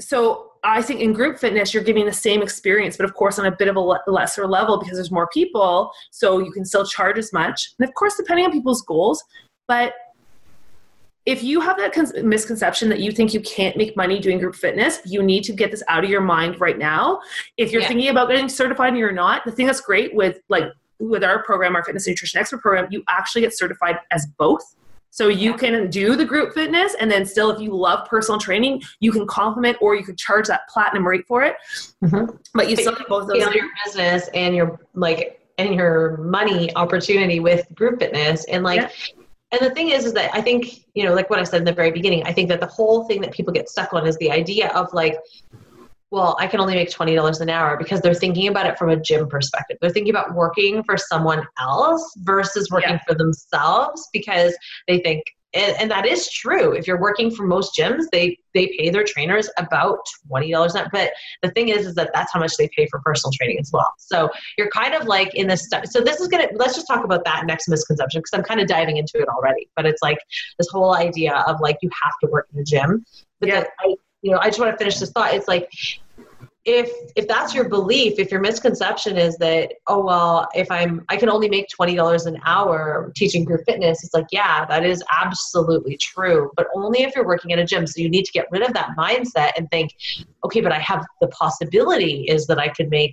so 0.01 0.53
I 0.65 0.81
think 0.83 1.01
in 1.01 1.13
group 1.13 1.39
fitness, 1.39 1.75
you're 1.75 1.83
giving 1.83 2.07
the 2.07 2.13
same 2.13 2.43
experience, 2.43 2.97
but 2.97 3.05
of 3.05 3.15
course 3.15 3.39
on 3.39 3.47
a 3.47 3.51
bit 3.51 3.67
of 3.67 3.77
a 3.77 3.81
lesser 3.81 4.47
level 4.47 4.79
because 4.79 4.97
there's 4.97 5.11
more 5.11 5.29
people, 5.33 5.91
so 6.13 6.39
you 6.39 6.53
can 6.53 6.65
still 6.65 6.87
charge 6.87 7.19
as 7.19 7.33
much. 7.33 7.73
And 7.79 7.89
of 7.89 7.95
course, 7.95 8.17
depending 8.17 8.47
on 8.47 8.53
people's 8.53 8.83
goals, 8.83 9.23
but 9.67 9.95
if 11.25 11.43
you 11.43 11.61
have 11.61 11.77
that 11.79 11.93
con- 11.93 12.29
misconception 12.29 12.89
that 12.89 13.01
you 13.01 13.13
think 13.13 13.33
you 13.33 13.41
can't 13.41 13.77
make 13.77 13.97
money 13.97 14.19
doing 14.19 14.39
group 14.39 14.55
fitness, 14.55 15.01
you 15.05 15.23
need 15.23 15.45
to 15.45 15.53
get 15.53 15.71
this 15.71 15.83
out 15.89 16.03
of 16.03 16.11
your 16.11 16.21
mind 16.21 16.61
right 16.61 16.79
now. 16.79 17.21
If 17.57 17.71
you're 17.71 17.83
yeah. 17.83 17.89
thinking 17.89 18.09
about 18.09 18.29
getting 18.29 18.49
certified 18.49 18.89
and 18.89 18.99
you're 18.99 19.13
not, 19.13 19.45
the 19.45 19.53
thing 19.53 19.67
that's 19.67 19.81
great 19.81 20.15
with 20.15 20.41
like 20.49 20.65
with 20.99 21.23
our 21.23 21.43
program, 21.43 21.77
our 21.77 21.85
fitness 21.85 22.07
nutrition 22.07 22.41
expert 22.41 22.61
program, 22.61 22.89
you 22.91 23.03
actually 23.09 23.43
get 23.43 23.57
certified 23.57 23.99
as 24.11 24.27
both. 24.39 24.63
So 25.11 25.29
you 25.29 25.55
can 25.55 25.91
do 25.91 26.17
the 26.17 26.25
group 26.25 26.55
fitness 26.55 26.97
and 26.99 27.11
then 27.11 27.27
still 27.27 27.51
if 27.51 27.61
you 27.61 27.77
love 27.77 28.09
personal 28.09 28.41
training, 28.41 28.83
you 29.01 29.13
can 29.13 29.27
complement 29.27 29.77
or 29.81 29.95
you 29.95 30.05
could 30.05 30.17
charge 30.17 30.49
that 30.49 30.63
platinum 30.69 31.07
rate 31.07 31.27
for 31.29 31.43
it. 31.43 31.57
Mm-hmm. 32.03 32.35
But 32.55 32.71
you 32.71 32.77
still 32.77 32.95
get 32.95 33.09
both 33.09 33.29
those 33.29 33.55
your 33.55 33.69
business 33.85 34.29
and 34.33 34.57
your 34.57 34.81
like 34.95 35.39
and 35.59 35.75
your 35.75 36.17
money 36.17 36.75
opportunity 36.77 37.41
with 37.41 37.67
group 37.75 38.01
fitness 38.01 38.45
and 38.47 38.65
like 38.65 38.81
yeah 38.81 39.22
and 39.53 39.61
the 39.61 39.71
thing 39.71 39.91
is 39.91 40.05
is 40.05 40.13
that 40.13 40.35
i 40.35 40.41
think 40.41 40.85
you 40.95 41.05
know 41.05 41.15
like 41.15 41.31
what 41.31 41.39
i 41.39 41.45
said 41.45 41.59
in 41.59 41.65
the 41.65 41.73
very 41.73 41.93
beginning 41.93 42.23
i 42.25 42.33
think 42.33 42.49
that 42.49 42.61
the 42.61 42.67
whole 42.67 43.05
thing 43.05 43.21
that 43.21 43.31
people 43.33 43.53
get 43.53 43.69
stuck 43.69 43.93
on 43.93 44.07
is 44.07 44.17
the 44.17 44.31
idea 44.31 44.69
of 44.71 44.93
like 44.93 45.17
well 46.11 46.37
i 46.41 46.47
can 46.47 46.61
only 46.61 46.75
make 46.75 46.91
$20 46.91 47.41
an 47.41 47.51
hour 47.51 47.77
because 47.77 48.01
they're 48.01 48.15
thinking 48.15 48.49
about 48.49 48.67
it 48.67 48.79
from 48.79 48.91
a 48.91 48.97
gym 48.97 49.29
perspective 49.29 49.77
they're 49.81 49.91
thinking 49.91 50.13
about 50.13 50.35
working 50.35 50.83
for 50.83 50.97
someone 50.97 51.47
else 51.61 52.15
versus 52.19 52.71
working 52.71 52.91
yeah. 52.91 53.01
for 53.07 53.15
themselves 53.15 54.09
because 54.13 54.57
they 54.89 54.99
think 54.99 55.23
and, 55.55 55.77
and, 55.79 55.91
that 55.91 56.07
is 56.07 56.31
true. 56.31 56.73
If 56.73 56.87
you're 56.87 57.01
working 57.01 57.31
for 57.31 57.47
most 57.47 57.77
gyms 57.79 58.05
they 58.13 58.39
they 58.55 58.69
pay 58.79 58.91
their 58.91 59.05
trainers 59.05 59.49
about 59.59 59.99
$20 60.31 60.71
an 60.71 60.77
hour. 60.77 60.89
But 60.93 61.13
the 61.43 61.51
thing 61.51 61.69
is 61.69 61.87
is 61.87 61.95
that 61.95 62.11
that's 62.15 62.33
how 62.33 62.41
much 62.41 62.57
they 62.57 62.69
pay 62.77 62.87
for 62.87 63.01
personal 63.01 63.33
training 63.33 63.59
as 63.61 63.71
well. 63.73 63.93
So 63.99 64.31
you're 64.57 64.71
kind 64.71 64.95
of 64.95 65.07
like 65.07 65.35
in 65.35 65.47
this 65.47 65.65
stuff 65.67 65.87
so 65.87 66.01
this 66.01 66.21
is 66.21 66.29
gonna 66.29 66.49
let's 66.55 66.75
just 66.75 66.87
talk 66.87 67.05
about 67.05 67.25
that 67.25 67.45
next 67.47 67.69
misconception 67.69 68.21
because 68.21 68.39
i'm 68.39 68.45
kind 68.45 68.61
of 68.61 68.67
diving 68.67 68.97
into 68.97 69.19
it 69.19 69.29
already. 69.29 69.69
But 69.77 69.87
it's 69.87 70.03
like 70.03 70.19
this 70.59 70.69
whole 70.71 70.95
idea 70.95 71.45
of 71.47 71.61
like 71.61 71.77
you 71.83 71.91
have 72.03 72.15
to 72.23 72.31
work 72.31 72.49
in 72.53 72.61
a 72.61 72.65
gym. 72.65 73.05
But 73.41 73.49
yeah. 73.49 73.65
I, 73.81 73.95
you 74.23 74.31
know 74.31 74.39
i 74.39 74.47
just 74.47 74.61
want 74.61 74.71
to 74.73 74.79
finish 74.79 74.99
this 74.99 75.11
thought. 75.11 75.35
It's 75.35 75.49
like 75.49 75.69
if 76.65 76.91
if 77.17 77.27
that's 77.27 77.55
your 77.55 77.69
belief 77.69 78.19
if 78.19 78.31
your 78.31 78.41
misconception 78.41 79.17
is 79.17 79.37
that 79.39 79.73
oh 79.89 80.05
well 80.05 80.49
if 80.55 80.71
i'm 80.71 81.05
i 81.09 81.17
can 81.17 81.29
only 81.29 81.49
make 81.49 81.67
$20 81.69 82.27
an 82.27 82.39
hour 82.45 83.13
teaching 83.17 83.45
group 83.45 83.63
fitness 83.67 84.05
it's 84.05 84.15
like 84.15 84.27
yeah 84.31 84.65
that 84.67 84.85
is 84.85 85.03
absolutely 85.21 85.97
true 85.97 86.51
but 86.57 86.69
only 86.75 87.03
if 87.03 87.17
you're 87.17 87.27
working 87.27 87.53
at 87.53 87.59
a 87.59 87.65
gym 87.65 87.85
so 87.87 88.01
you 88.01 88.09
need 88.09 88.25
to 88.25 88.33
get 88.33 88.47
rid 88.53 88.63
of 88.63 88.73
that 88.75 88.91
mindset 88.97 89.51
and 89.57 89.69
think 89.71 89.93
okay 90.45 90.61
but 90.61 90.71
i 90.71 90.79
have 90.79 91.05
the 91.21 91.29
possibility 91.29 92.25
is 92.29 92.47
that 92.47 92.59
i 92.59 92.69
could 92.69 92.91
make 92.91 93.13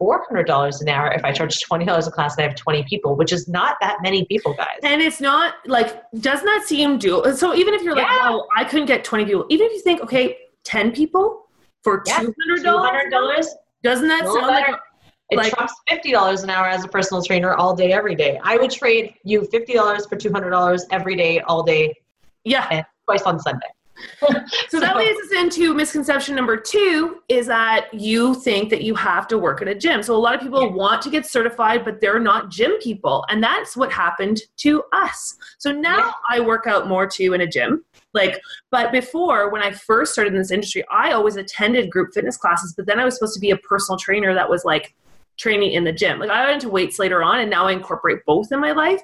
$400 0.00 0.80
an 0.80 0.88
hour 0.88 1.12
if 1.12 1.24
I 1.24 1.30
charge 1.30 1.56
$20 1.60 2.08
a 2.08 2.10
class 2.10 2.36
and 2.36 2.44
I 2.44 2.48
have 2.48 2.56
20 2.56 2.82
people, 2.88 3.14
which 3.14 3.32
is 3.32 3.46
not 3.46 3.76
that 3.80 3.98
many 4.02 4.24
people, 4.24 4.52
guys. 4.52 4.78
And 4.82 5.00
it's 5.00 5.20
not 5.20 5.54
like, 5.64 6.02
doesn't 6.18 6.44
that 6.44 6.64
seem 6.66 6.98
doable? 6.98 7.36
So 7.36 7.54
even 7.54 7.72
if 7.72 7.82
you're 7.82 7.94
like, 7.94 8.06
yeah. 8.06 8.18
oh, 8.24 8.48
I 8.56 8.64
couldn't 8.64 8.86
get 8.86 9.04
20 9.04 9.26
people, 9.26 9.46
even 9.48 9.66
if 9.66 9.72
you 9.74 9.80
think, 9.80 10.00
okay, 10.00 10.38
10 10.64 10.90
people, 10.90 11.41
for 11.82 12.00
two 12.00 12.34
hundred 12.44 13.10
dollars. 13.10 13.48
Doesn't 13.82 14.08
that 14.08 14.24
sound 14.24 14.40
better. 14.48 14.72
like? 14.72 14.80
It 15.30 15.36
like, 15.36 15.52
trumps 15.54 15.74
fifty 15.88 16.12
dollars 16.12 16.42
an 16.42 16.50
hour 16.50 16.66
as 16.66 16.84
a 16.84 16.88
personal 16.88 17.22
trainer 17.22 17.54
all 17.54 17.74
day, 17.74 17.92
every 17.92 18.14
day. 18.14 18.38
I 18.42 18.56
would 18.58 18.70
trade 18.70 19.14
you 19.24 19.44
fifty 19.46 19.72
dollars 19.72 20.06
for 20.06 20.16
two 20.16 20.30
hundred 20.30 20.50
dollars 20.50 20.84
every 20.90 21.16
day, 21.16 21.40
all 21.40 21.62
day. 21.62 21.94
Yeah, 22.44 22.84
twice 23.06 23.22
on 23.22 23.40
Sunday. 23.40 23.66
so, 24.68 24.80
that 24.80 24.96
leads 24.96 25.20
us 25.20 25.32
into 25.38 25.74
misconception 25.74 26.34
number 26.34 26.56
two 26.56 27.22
is 27.28 27.46
that 27.46 27.92
you 27.92 28.34
think 28.34 28.70
that 28.70 28.82
you 28.82 28.94
have 28.94 29.28
to 29.28 29.38
work 29.38 29.62
at 29.62 29.68
a 29.68 29.74
gym. 29.74 30.02
So 30.02 30.16
a 30.16 30.18
lot 30.18 30.34
of 30.34 30.40
people 30.40 30.72
want 30.72 31.02
to 31.02 31.10
get 31.10 31.26
certified, 31.26 31.84
but 31.84 32.00
they're 32.00 32.18
not 32.18 32.50
gym 32.50 32.78
people. 32.80 33.24
And 33.28 33.42
that's 33.42 33.76
what 33.76 33.92
happened 33.92 34.40
to 34.58 34.82
us. 34.92 35.36
So 35.58 35.72
now 35.72 35.98
yeah. 35.98 36.12
I 36.30 36.40
work 36.40 36.66
out 36.66 36.88
more 36.88 37.06
too 37.06 37.34
in 37.34 37.42
a 37.42 37.46
gym. 37.46 37.84
Like, 38.14 38.40
but 38.70 38.92
before, 38.92 39.50
when 39.50 39.62
I 39.62 39.70
first 39.70 40.12
started 40.12 40.32
in 40.34 40.38
this 40.38 40.50
industry, 40.50 40.84
I 40.90 41.12
always 41.12 41.36
attended 41.36 41.90
group 41.90 42.12
fitness 42.12 42.36
classes, 42.36 42.74
but 42.76 42.86
then 42.86 43.00
I 43.00 43.04
was 43.04 43.14
supposed 43.14 43.34
to 43.34 43.40
be 43.40 43.50
a 43.50 43.56
personal 43.56 43.98
trainer 43.98 44.34
that 44.34 44.48
was 44.48 44.64
like 44.64 44.94
training 45.38 45.72
in 45.72 45.84
the 45.84 45.92
gym. 45.92 46.18
Like, 46.18 46.30
I 46.30 46.44
went 46.44 46.54
into 46.54 46.68
weights 46.68 46.98
later 46.98 47.22
on, 47.22 47.40
and 47.40 47.50
now 47.50 47.66
I 47.66 47.72
incorporate 47.72 48.18
both 48.26 48.52
in 48.52 48.60
my 48.60 48.72
life. 48.72 49.00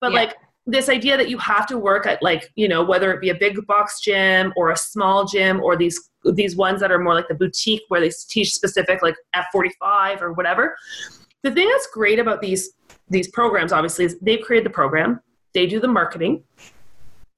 But 0.00 0.12
yeah. 0.12 0.20
like, 0.20 0.36
this 0.66 0.88
idea 0.88 1.16
that 1.16 1.28
you 1.28 1.38
have 1.38 1.66
to 1.66 1.76
work 1.76 2.06
at 2.06 2.22
like 2.22 2.50
you 2.54 2.68
know 2.68 2.84
whether 2.84 3.12
it 3.12 3.20
be 3.20 3.30
a 3.30 3.34
big 3.34 3.66
box 3.66 4.00
gym 4.00 4.52
or 4.56 4.70
a 4.70 4.76
small 4.76 5.24
gym 5.24 5.60
or 5.60 5.76
these 5.76 6.10
these 6.34 6.56
ones 6.56 6.80
that 6.80 6.92
are 6.92 6.98
more 6.98 7.14
like 7.14 7.28
the 7.28 7.34
boutique 7.34 7.82
where 7.88 8.00
they 8.00 8.10
teach 8.28 8.52
specific 8.52 9.02
like 9.02 9.16
f45 9.34 10.20
or 10.20 10.32
whatever. 10.32 10.76
The 11.42 11.50
thing 11.50 11.68
that's 11.68 11.88
great 11.92 12.18
about 12.18 12.40
these 12.40 12.72
these 13.08 13.28
programs 13.28 13.72
obviously 13.72 14.04
is 14.04 14.18
they've 14.20 14.40
created 14.40 14.64
the 14.64 14.74
program. 14.74 15.20
They 15.52 15.66
do 15.66 15.80
the 15.80 15.88
marketing. 15.88 16.44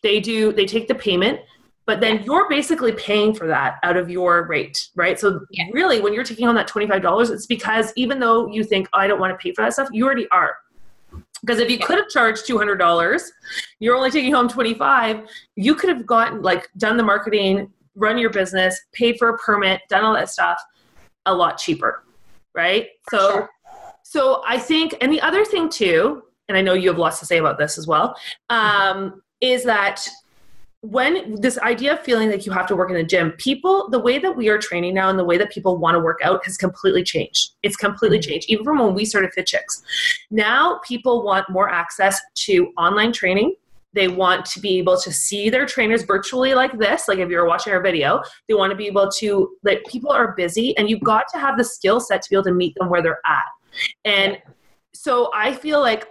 They 0.03 0.21
do 0.21 0.53
they 0.53 0.67
take 0.67 0.89
the 0.89 0.95
payment 0.95 1.41
but 1.87 2.01
then 2.01 2.23
you're 2.23 2.49
basically 2.49 2.93
paying 2.93 3.35
for 3.35 3.47
that 3.47 3.77
out 3.83 3.97
of 3.97 4.11
your 4.11 4.47
rate 4.47 4.89
right? 4.95 5.19
So 5.19 5.41
yeah. 5.51 5.65
really 5.73 6.01
when 6.01 6.13
you're 6.13 6.25
taking 6.25 6.47
on 6.47 6.55
that 6.57 6.69
$25 6.69 7.31
it's 7.31 7.47
because 7.47 7.93
even 7.97 8.19
though 8.19 8.49
you 8.49 8.65
think 8.65 8.89
oh, 8.93 8.99
i 8.99 9.07
don't 9.07 9.21
want 9.21 9.33
to 9.33 9.43
pay 9.43 9.53
for 9.55 9.63
that 9.63 9.73
stuff 9.73 9.89
you 9.93 10.05
already 10.05 10.29
are 10.29 10.57
because 11.41 11.59
if 11.61 11.71
you 11.71 11.79
could 11.79 11.99
have 11.99 12.09
charged 12.09 12.47
$200 12.47 13.23
you're 13.81 13.97
only 13.97 14.11
taking 14.11 14.33
home 14.33 14.49
25 14.49 15.27
you 15.57 15.75
could 15.75 15.91
have 15.91 16.07
gotten 16.07 16.43
like 16.43 16.69
done 16.77 16.97
the 16.97 17.03
marketing 17.03 17.71
run 17.95 18.19
your 18.19 18.31
business 18.31 18.81
paid 18.93 19.17
for 19.19 19.31
a 19.31 19.39
permit 19.39 19.81
done 19.89 20.05
all 20.05 20.15
that 20.15 20.29
stuff 20.29 20.59
a 21.27 21.35
lot 21.35 21.59
cheaper 21.59 22.05
right 22.55 22.89
so 23.11 23.31
sure. 23.31 23.51
so 24.03 24.43
i 24.47 24.59
think 24.59 24.95
and 25.01 25.13
the 25.13 25.21
other 25.21 25.45
thing 25.45 25.69
too 25.69 26.23
and 26.49 26.57
i 26.57 26.61
know 26.61 26.75
you 26.75 26.89
have 26.89 26.99
lots 26.99 27.19
to 27.19 27.27
say 27.27 27.39
about 27.39 27.59
this 27.59 27.79
as 27.79 27.87
well 27.87 28.17
um, 28.51 29.23
is 29.41 29.65
that 29.65 30.07
when 30.91 31.41
this 31.41 31.57
idea 31.61 31.95
of 31.95 32.01
feeling 32.01 32.31
like 32.31 32.45
you 32.45 32.53
have 32.53 32.67
to 32.67 32.77
work 32.77 32.91
in 32.91 32.97
the 32.97 33.03
gym, 33.03 33.33
people, 33.39 33.89
the 33.89 33.99
way 33.99 34.19
that 34.19 34.37
we 34.37 34.51
are 34.51 34.59
training 34.59 34.93
now 34.93 35.09
and 35.09 35.19
the 35.19 35.25
way 35.25 35.39
that 35.39 35.51
people 35.51 35.79
want 35.79 35.95
to 35.95 35.99
work 35.99 36.21
out 36.23 36.45
has 36.45 36.59
completely 36.59 37.03
changed. 37.03 37.53
It's 37.63 37.75
completely 37.75 38.19
mm-hmm. 38.19 38.29
changed, 38.29 38.51
even 38.51 38.65
from 38.65 38.79
when 38.79 38.93
we 38.93 39.07
started 39.07 39.33
Fit 39.33 39.47
Chicks. 39.47 39.83
Now 40.31 40.81
people 40.87 41.25
want 41.25 41.49
more 41.49 41.71
access 41.71 42.21
to 42.47 42.71
online 42.77 43.13
training. 43.13 43.55
They 43.95 44.09
want 44.09 44.45
to 44.47 44.61
be 44.61 44.77
able 44.77 45.01
to 45.01 45.11
see 45.11 45.49
their 45.49 45.65
trainers 45.65 46.03
virtually 46.03 46.53
like 46.53 46.79
this, 46.79 47.09
like 47.09 47.19
if 47.19 47.31
you're 47.31 47.47
watching 47.47 47.73
our 47.73 47.81
video. 47.81 48.23
They 48.47 48.55
want 48.55 48.71
to 48.71 48.77
be 48.77 48.87
able 48.87 49.11
to, 49.21 49.57
like, 49.63 49.85
people 49.87 50.11
are 50.11 50.35
busy 50.35 50.77
and 50.77 50.91
you've 50.91 51.01
got 51.01 51.29
to 51.33 51.39
have 51.39 51.57
the 51.57 51.65
skill 51.65 51.99
set 51.99 52.21
to 52.23 52.29
be 52.29 52.37
able 52.37 52.45
to 52.45 52.53
meet 52.53 52.75
them 52.79 52.91
where 52.91 53.01
they're 53.01 53.21
at. 53.25 53.45
And 54.05 54.37
so 54.93 55.31
I 55.35 55.55
feel 55.55 55.81
like 55.81 56.09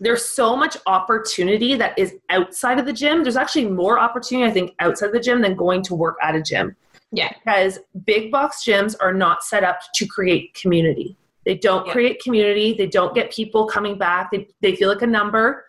there's 0.00 0.24
so 0.24 0.56
much 0.56 0.76
opportunity 0.86 1.74
that 1.76 1.98
is 1.98 2.14
outside 2.30 2.78
of 2.78 2.86
the 2.86 2.92
gym. 2.92 3.22
There's 3.22 3.36
actually 3.36 3.66
more 3.66 3.98
opportunity, 3.98 4.48
I 4.48 4.52
think, 4.52 4.74
outside 4.80 5.06
of 5.06 5.12
the 5.12 5.20
gym 5.20 5.40
than 5.40 5.54
going 5.54 5.82
to 5.84 5.94
work 5.94 6.16
at 6.22 6.34
a 6.34 6.42
gym. 6.42 6.76
Yeah. 7.12 7.32
Because 7.44 7.78
big 8.04 8.32
box 8.32 8.64
gyms 8.64 8.96
are 9.00 9.12
not 9.12 9.44
set 9.44 9.62
up 9.62 9.78
to 9.94 10.06
create 10.06 10.54
community. 10.54 11.16
They 11.44 11.54
don't 11.54 11.86
yeah. 11.86 11.92
create 11.92 12.22
community. 12.22 12.74
They 12.74 12.86
don't 12.86 13.14
get 13.14 13.30
people 13.30 13.66
coming 13.66 13.98
back. 13.98 14.30
They, 14.30 14.48
they 14.62 14.74
feel 14.74 14.88
like 14.88 15.02
a 15.02 15.06
number. 15.06 15.66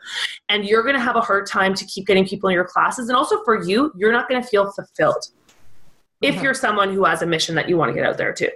And 0.49 0.65
you're 0.65 0.83
going 0.83 0.95
to 0.95 1.01
have 1.01 1.17
a 1.17 1.21
hard 1.21 1.45
time 1.47 1.73
to 1.75 1.85
keep 1.85 2.07
getting 2.07 2.25
people 2.25 2.49
in 2.49 2.53
your 2.53 2.65
classes. 2.65 3.09
And 3.09 3.17
also 3.17 3.43
for 3.43 3.63
you, 3.63 3.91
you're 3.95 4.13
not 4.13 4.29
going 4.29 4.41
to 4.41 4.47
feel 4.47 4.71
fulfilled 4.71 5.23
mm-hmm. 5.23 6.33
if 6.33 6.41
you're 6.41 6.53
someone 6.53 6.93
who 6.93 7.03
has 7.03 7.21
a 7.21 7.25
mission 7.25 7.55
that 7.55 7.67
you 7.67 7.77
want 7.77 7.89
to 7.89 7.93
get 7.93 8.05
out 8.05 8.17
there 8.17 8.33
too. 8.33 8.49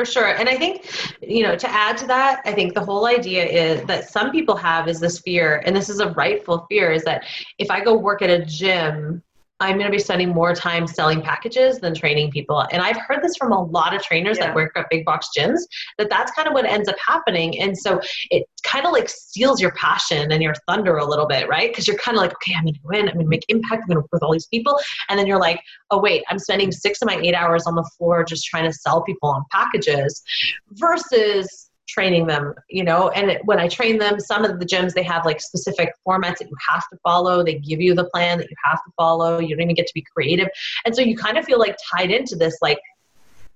For 0.00 0.06
sure. 0.06 0.28
And 0.28 0.48
I 0.48 0.56
think, 0.56 0.90
you 1.20 1.42
know, 1.42 1.56
to 1.56 1.70
add 1.70 1.98
to 1.98 2.06
that, 2.06 2.40
I 2.46 2.52
think 2.52 2.72
the 2.72 2.80
whole 2.80 3.04
idea 3.04 3.44
is 3.44 3.84
that 3.84 4.08
some 4.08 4.30
people 4.30 4.56
have 4.56 4.88
is 4.88 4.98
this 4.98 5.18
fear, 5.18 5.62
and 5.66 5.76
this 5.76 5.90
is 5.90 6.00
a 6.00 6.08
rightful 6.12 6.64
fear, 6.70 6.90
is 6.90 7.04
that 7.04 7.24
if 7.58 7.70
I 7.70 7.84
go 7.84 7.98
work 7.98 8.22
at 8.22 8.30
a 8.30 8.42
gym, 8.42 9.22
I'm 9.60 9.76
going 9.76 9.90
to 9.90 9.96
be 9.96 9.98
spending 9.98 10.30
more 10.30 10.54
time 10.54 10.86
selling 10.86 11.20
packages 11.22 11.78
than 11.78 11.94
training 11.94 12.30
people. 12.30 12.66
And 12.72 12.82
I've 12.82 12.96
heard 12.96 13.22
this 13.22 13.36
from 13.36 13.52
a 13.52 13.62
lot 13.62 13.94
of 13.94 14.02
trainers 14.02 14.38
yeah. 14.38 14.46
that 14.46 14.54
work 14.54 14.72
at 14.76 14.86
big 14.90 15.04
box 15.04 15.28
gyms 15.36 15.60
that 15.98 16.08
that's 16.08 16.32
kind 16.32 16.48
of 16.48 16.54
what 16.54 16.64
ends 16.64 16.88
up 16.88 16.96
happening. 17.06 17.60
And 17.60 17.76
so 17.76 18.00
it 18.30 18.46
kind 18.62 18.86
of 18.86 18.92
like 18.92 19.08
steals 19.08 19.60
your 19.60 19.72
passion 19.72 20.32
and 20.32 20.42
your 20.42 20.54
thunder 20.66 20.96
a 20.96 21.04
little 21.04 21.26
bit, 21.26 21.48
right? 21.48 21.70
Because 21.70 21.86
you're 21.86 21.98
kind 21.98 22.16
of 22.16 22.22
like, 22.22 22.32
okay, 22.32 22.54
I'm 22.56 22.64
going 22.64 22.74
to 22.74 22.80
go 22.80 22.90
in, 22.90 23.08
I'm 23.08 23.14
going 23.14 23.26
to 23.26 23.30
make 23.30 23.44
impact, 23.48 23.82
I'm 23.82 23.88
going 23.88 23.96
to 23.96 24.00
work 24.00 24.12
with 24.12 24.22
all 24.22 24.32
these 24.32 24.46
people. 24.46 24.78
And 25.08 25.18
then 25.18 25.26
you're 25.26 25.40
like, 25.40 25.60
oh, 25.90 26.00
wait, 26.00 26.24
I'm 26.30 26.38
spending 26.38 26.72
six 26.72 27.02
of 27.02 27.06
my 27.06 27.16
eight 27.16 27.34
hours 27.34 27.66
on 27.66 27.74
the 27.74 27.88
floor 27.96 28.24
just 28.24 28.46
trying 28.46 28.64
to 28.64 28.72
sell 28.72 29.02
people 29.02 29.28
on 29.28 29.44
packages 29.50 30.22
versus 30.72 31.69
training 31.90 32.26
them 32.26 32.54
you 32.68 32.84
know 32.84 33.08
and 33.10 33.38
when 33.44 33.58
i 33.58 33.66
train 33.68 33.98
them 33.98 34.20
some 34.20 34.44
of 34.44 34.58
the 34.60 34.66
gyms 34.66 34.92
they 34.94 35.02
have 35.02 35.24
like 35.26 35.40
specific 35.40 35.90
formats 36.06 36.38
that 36.38 36.48
you 36.48 36.56
have 36.68 36.84
to 36.90 36.98
follow. 37.02 37.44
They 37.44 37.58
give 37.58 37.80
you 37.80 37.94
the 37.94 38.04
plan 38.04 38.38
that 38.38 38.50
you 38.50 38.56
have 38.64 38.78
to 38.84 38.90
follow. 38.96 39.38
You 39.38 39.54
don't 39.56 39.62
even 39.62 39.74
get 39.74 39.86
to 39.86 39.94
be 39.94 40.04
creative. 40.14 40.48
And 40.84 40.94
so 40.94 41.02
you 41.02 41.16
kind 41.16 41.38
of 41.38 41.44
feel 41.44 41.58
like 41.58 41.76
tied 41.94 42.10
into 42.10 42.36
this 42.36 42.56
like 42.60 42.78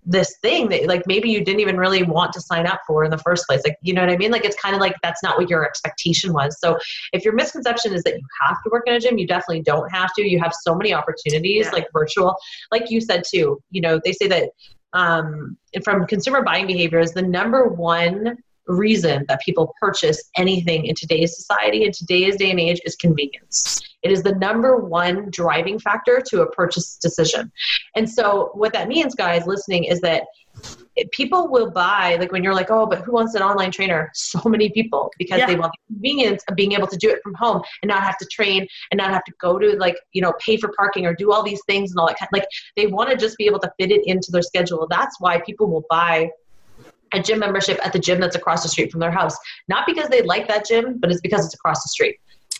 this 0.07 0.37
thing 0.43 0.69
that 0.69 0.87
like 0.87 1.03
maybe 1.07 1.31
you 1.31 1.43
didn't 1.43 1.61
even 1.61 1.79
really 1.79 2.03
want 2.03 2.31
to 2.35 2.41
sign 2.41 2.67
up 2.67 2.81
for 2.87 3.05
in 3.05 3.11
the 3.11 3.19
first 3.19 3.47
place. 3.47 3.63
Like 3.65 3.77
you 3.83 3.95
know 3.95 4.03
what 4.03 4.11
i 4.11 4.17
mean? 4.17 4.31
Like 4.31 4.45
it's 4.45 4.57
kind 4.57 4.75
of 4.75 4.81
like 4.81 4.95
that's 5.03 5.23
not 5.23 5.39
what 5.39 5.49
your 5.49 5.65
expectation 5.65 6.33
was. 6.33 6.59
So 6.61 6.79
if 7.13 7.25
your 7.25 7.35
misconception 7.35 7.95
is 7.95 8.03
that 8.03 8.15
you 8.15 8.27
have 8.43 8.57
to 8.65 8.71
work 8.71 8.85
in 8.87 8.95
a 8.95 9.01
gym 9.01 9.17
you 9.19 9.27
definitely 9.27 9.63
don't 9.63 9.91
have 9.91 10.13
to. 10.17 10.29
You 10.29 10.41
have 10.41 10.53
so 10.63 10.75
many 10.75 10.93
opportunities 10.93 11.67
Yeah. 11.67 11.73
like 11.73 11.87
virtual. 11.93 12.37
Like 12.71 12.91
you 12.91 13.01
said 13.01 13.23
too 13.29 13.61
you 13.71 13.81
know 13.81 14.01
they 14.05 14.13
say 14.13 14.29
that 14.29 14.51
um, 14.95 15.57
from 15.85 16.07
consumer 16.07 16.43
buying 16.43 16.67
behaviors 16.67 17.13
the 17.13 17.23
number 17.23 17.69
one 17.69 18.39
reason 18.67 19.25
that 19.29 19.41
people 19.43 19.75
purchase 19.81 20.31
anything 20.37 20.87
in 20.87 20.95
today's 20.95 21.37
society 21.37 21.85
in 21.85 21.93
today's 21.93 22.37
day 22.37 22.51
and 22.51 22.61
age 22.61 22.81
is 22.85 22.97
convenience. 22.97 23.81
It 24.03 24.11
is 24.11 24.23
the 24.23 24.35
number 24.35 24.77
one 24.77 25.29
driving 25.31 25.79
factor 25.79 26.23
to 26.29 26.43
a 26.43 26.51
purchase 26.51 26.97
decision. 26.97 27.51
And 27.95 28.09
so 28.09 28.51
what 28.55 28.73
that 28.73 28.89
means 28.89 29.15
guys 29.15 29.47
listening 29.47 29.85
is 29.85 30.01
that 30.01 30.25
people 31.13 31.49
will 31.51 31.71
buy 31.71 32.17
like 32.21 32.31
when 32.31 32.45
you're 32.45 32.55
like 32.55 32.71
oh 32.71 32.87
but 32.87 33.01
who 33.01 33.13
wants 33.13 33.35
an 33.35 33.43
online 33.43 33.71
trainer? 33.71 34.11
So 34.35 34.49
many 34.49 34.71
people 34.71 35.13
because 35.19 35.39
Yeah. 35.39 35.47
they 35.47 35.57
want 35.57 35.73
the 35.73 35.95
convenience 35.95 36.43
of 36.49 36.57
being 36.57 36.73
able 36.73 36.87
to 36.89 36.97
do 36.97 37.11
it 37.11 37.21
from 37.23 37.35
home 37.35 37.63
and 37.83 37.89
not 37.89 38.03
have 38.03 38.17
to 38.19 38.27
train 38.27 38.67
and 38.91 38.99
not 38.99 39.11
have 39.11 39.25
to 39.25 39.33
go 39.41 39.59
to 39.59 39.77
like 39.77 39.97
you 40.13 40.23
know 40.23 40.33
pay 40.45 40.57
for 40.57 40.71
parking 40.77 41.07
or 41.07 41.15
do 41.15 41.33
all 41.33 41.43
these 41.43 41.61
things 41.67 41.91
and 41.91 41.99
all 41.99 42.07
that 42.07 42.19
kind 42.19 42.29
like 42.33 42.47
they 42.77 42.87
want 42.87 43.11
to 43.11 43.17
just 43.17 43.37
be 43.37 43.47
able 43.47 43.61
to 43.61 43.71
fit 43.79 43.91
it 43.91 44.03
into 44.07 44.31
their 44.31 44.43
schedule. 44.43 44.87
That's 44.91 45.17
why 45.21 45.41
people 45.41 45.69
will 45.69 45.85
buy 45.89 46.31
a 47.13 47.21
gym 47.23 47.39
membership 47.39 47.79
at 47.87 47.93
the 47.93 47.99
gym 47.99 48.21
that's 48.21 48.37
across 48.37 48.63
the 48.63 48.69
street 48.69 48.91
from 48.91 49.01
their 49.01 49.11
house. 49.11 49.37
Not 49.69 49.87
because 49.87 50.09
they 50.09 50.23
like 50.23 50.49
that 50.49 50.67
gym 50.67 50.99
but 51.01 51.11
it's 51.11 51.21
because 51.21 51.45
it's 51.45 51.55
across 51.55 51.83
the 51.83 51.89
street 51.89 52.17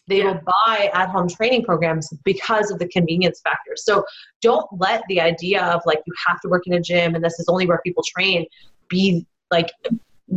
they 0.07 0.19
Yeah. 0.19 0.33
will 0.33 0.41
buy 0.67 0.91
at 0.93 1.09
home 1.09 1.29
training 1.29 1.65
programs 1.65 2.13
because 2.25 2.71
of 2.71 2.79
the 2.79 2.89
convenience 2.89 3.41
factor. 3.41 3.73
So 3.77 4.05
don't 4.43 4.67
let 4.79 5.03
the 5.09 5.21
idea 5.21 5.63
of 5.65 5.81
like 5.87 6.03
you 6.07 6.13
have 6.27 6.41
to 6.43 6.49
work 6.49 6.67
in 6.67 6.75
a 6.75 6.81
gym 6.81 7.15
and 7.15 7.25
this 7.25 7.39
is 7.39 7.47
only 7.49 7.67
where 7.67 7.81
people 7.85 8.03
train 8.17 8.47
be 8.89 9.27
like 9.51 9.71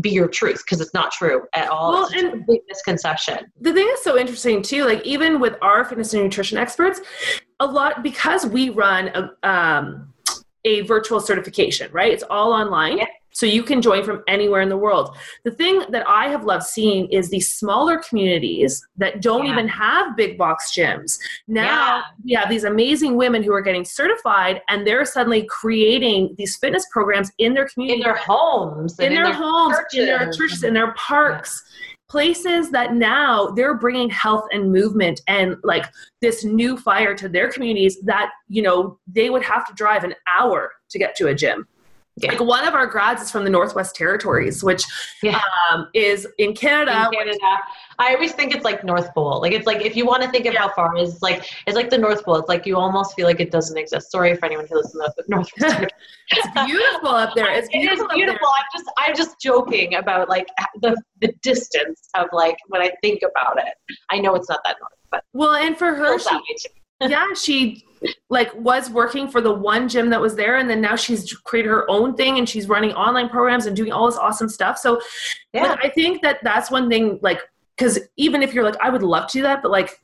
be 0.01 0.09
your 0.09 0.27
truth 0.27 0.63
because 0.65 0.79
it's 0.81 0.93
not 0.93 1.11
true 1.11 1.43
at 1.53 1.69
all. 1.69 1.91
Well, 1.93 2.03
it's 2.05 2.13
a 2.13 2.19
and- 2.19 2.31
complete 2.31 2.61
misconception. 2.67 3.51
the 3.61 3.73
thing 3.73 3.87
is 3.93 4.03
so 4.03 4.17
interesting 4.17 4.61
too 4.61 4.85
like 4.85 5.03
even 5.05 5.39
with 5.39 5.55
our 5.61 5.83
fitness 5.85 6.13
and 6.13 6.23
nutrition 6.23 6.57
experts 6.57 7.01
a 7.59 7.65
lot 7.65 8.03
because 8.03 8.45
we 8.45 8.69
run 8.69 9.07
a, 9.09 9.49
um, 9.49 10.13
a 10.65 10.81
virtual 10.81 11.19
certification 11.19 11.91
right? 11.91 12.11
It's 12.13 12.23
all 12.29 12.51
online. 12.53 12.99
Yeah. 12.99 13.05
So 13.37 13.45
you 13.45 13.61
can 13.61 13.83
join 13.83 14.03
from 14.03 14.23
anywhere 14.27 14.61
in 14.61 14.69
the 14.69 14.77
world 14.85 15.15
the 15.43 15.51
thing 15.51 15.83
that 15.91 16.03
i 16.09 16.27
have 16.27 16.43
loved 16.43 16.63
seeing 16.63 17.07
is 17.11 17.29
these 17.29 17.53
smaller 17.53 17.97
communities 18.09 18.85
that 18.97 19.21
don't 19.21 19.45
Yeah. 19.45 19.51
even 19.53 19.67
have 19.67 20.17
big 20.17 20.37
box 20.39 20.73
gyms 20.75 21.19
now 21.47 21.63
Yeah. 21.63 22.01
we 22.25 22.33
have 22.33 22.49
these 22.49 22.63
amazing 22.63 23.15
women 23.15 23.43
who 23.43 23.53
are 23.53 23.61
getting 23.61 23.85
certified 23.85 24.61
and 24.69 24.87
they're 24.87 25.05
suddenly 25.05 25.43
creating 25.59 26.33
these 26.37 26.57
fitness 26.57 26.85
programs 26.91 27.31
in 27.37 27.53
their 27.53 27.67
community 27.67 27.99
in 28.01 28.03
their 28.07 28.15
homes 28.15 28.97
in 28.99 29.13
and 29.13 29.15
their, 29.17 29.33
homes, 29.33 29.77
in 29.93 30.05
their 30.05 30.19
churches. 30.19 30.37
churches, 30.37 30.63
in 30.63 30.73
their 30.73 30.93
parks, 30.93 31.63
places 32.09 32.71
that 32.71 32.93
now 32.95 33.47
they're 33.55 33.77
bringing 33.77 34.09
health 34.09 34.45
and 34.53 34.71
movement 34.71 35.21
and 35.27 35.57
like 35.63 35.85
this 36.21 36.43
new 36.43 36.77
fire 36.77 37.13
to 37.13 37.27
their 37.27 37.51
communities 37.51 37.99
that 38.03 38.31
you 38.47 38.61
know 38.61 38.97
they 39.07 39.29
would 39.29 39.43
have 39.43 39.67
to 39.67 39.73
drive 39.73 40.03
an 40.03 40.13
hour 40.39 40.71
to 40.89 40.97
get 40.97 41.15
to 41.17 41.27
a 41.27 41.35
gym. 41.35 41.67
Yeah. 42.19 42.31
Like 42.31 42.39
one 42.41 42.67
of 42.67 42.73
our 42.73 42.87
grads 42.87 43.21
is 43.21 43.29
from 43.29 43.43
the 43.43 43.49
Northwest 43.49 43.95
Territories, 43.95 44.63
which 44.63 44.83
Yeah. 45.21 45.39
um, 45.71 45.87
is 45.93 46.27
in 46.39 46.55
Canada. 46.55 47.09
in 47.13 47.19
Canada. 47.19 47.37
I 47.99 48.13
always 48.15 48.31
think 48.33 48.55
it's 48.55 48.63
like 48.65 48.83
North 48.83 49.13
Pole. 49.13 49.39
Like 49.41 49.51
it's 49.53 49.67
like 49.67 49.85
if 49.85 49.95
you 49.95 50.05
want 50.05 50.23
to 50.23 50.29
think 50.29 50.45
of 50.47 50.55
how 50.55 50.69
far 50.69 50.95
it's 50.97 51.21
like 51.21 51.47
it's 51.67 51.75
like 51.75 51.89
the 51.91 51.97
North 51.97 52.23
Pole. 52.25 52.37
It's 52.37 52.49
like 52.49 52.65
you 52.65 52.75
almost 52.75 53.15
feel 53.15 53.27
like 53.27 53.39
it 53.39 53.51
doesn't 53.51 53.77
exist. 53.77 54.11
Sorry 54.11 54.35
for 54.35 54.45
anyone 54.47 54.65
who 54.67 54.75
lives 54.77 54.93
in 54.95 54.99
the 54.99 55.13
Northwest. 55.27 55.91
It's 56.29 56.47
beautiful 56.65 57.09
up 57.09 57.33
there. 57.35 57.49
It's 57.51 57.69
beautiful. 57.71 58.03
up 58.05 58.09
there. 58.09 58.17
beautiful. 58.17 58.47
I'm 58.47 58.65
just 58.75 58.91
I'm 58.97 59.15
just 59.15 59.39
joking 59.39 59.95
about 59.95 60.27
like 60.27 60.47
the 60.81 61.01
the 61.21 61.31
distance 61.41 62.09
of 62.15 62.27
like 62.33 62.57
when 62.67 62.81
I 62.81 62.91
think 63.01 63.21
about 63.21 63.57
it. 63.59 63.73
I 64.09 64.19
know 64.19 64.35
it's 64.35 64.49
not 64.49 64.59
that 64.65 64.75
north, 64.81 64.91
but 65.09 65.23
Well, 65.33 65.53
and 65.55 65.77
for 65.77 65.93
her, 65.95 66.17
she 66.19 66.25
that 66.25 66.33
way 66.35 66.55
too. 66.61 66.69
Yeah 67.01 67.25
she 67.33 67.83
like 68.29 68.53
was 68.55 68.89
working 68.89 69.27
for 69.27 69.41
the 69.41 69.51
one 69.51 69.87
gym 69.89 70.09
that 70.09 70.21
was 70.21 70.35
there 70.35 70.57
and 70.57 70.69
then 70.69 70.79
now 70.81 70.95
she's 70.95 71.33
created 71.33 71.69
her 71.69 71.89
own 71.89 72.15
thing 72.15 72.37
and 72.37 72.47
she's 72.47 72.67
running 72.67 72.93
online 72.93 73.27
programs 73.29 73.65
and 73.65 73.75
doing 73.75 73.91
all 73.91 74.05
this 74.05 74.17
awesome 74.17 74.49
stuff 74.49 74.77
so 74.77 75.01
Yeah. 75.53 75.75
i 75.81 75.89
think 75.89 76.21
that 76.21 76.39
that's 76.43 76.69
one 76.69 76.89
thing 76.89 77.19
like 77.21 77.41
because 77.75 77.99
even 78.15 78.43
if 78.43 78.53
you're 78.53 78.63
like 78.63 78.77
i 78.81 78.89
would 78.89 79.03
love 79.03 79.27
to 79.27 79.39
do 79.39 79.41
that 79.43 79.61
but 79.61 79.71
like 79.71 79.99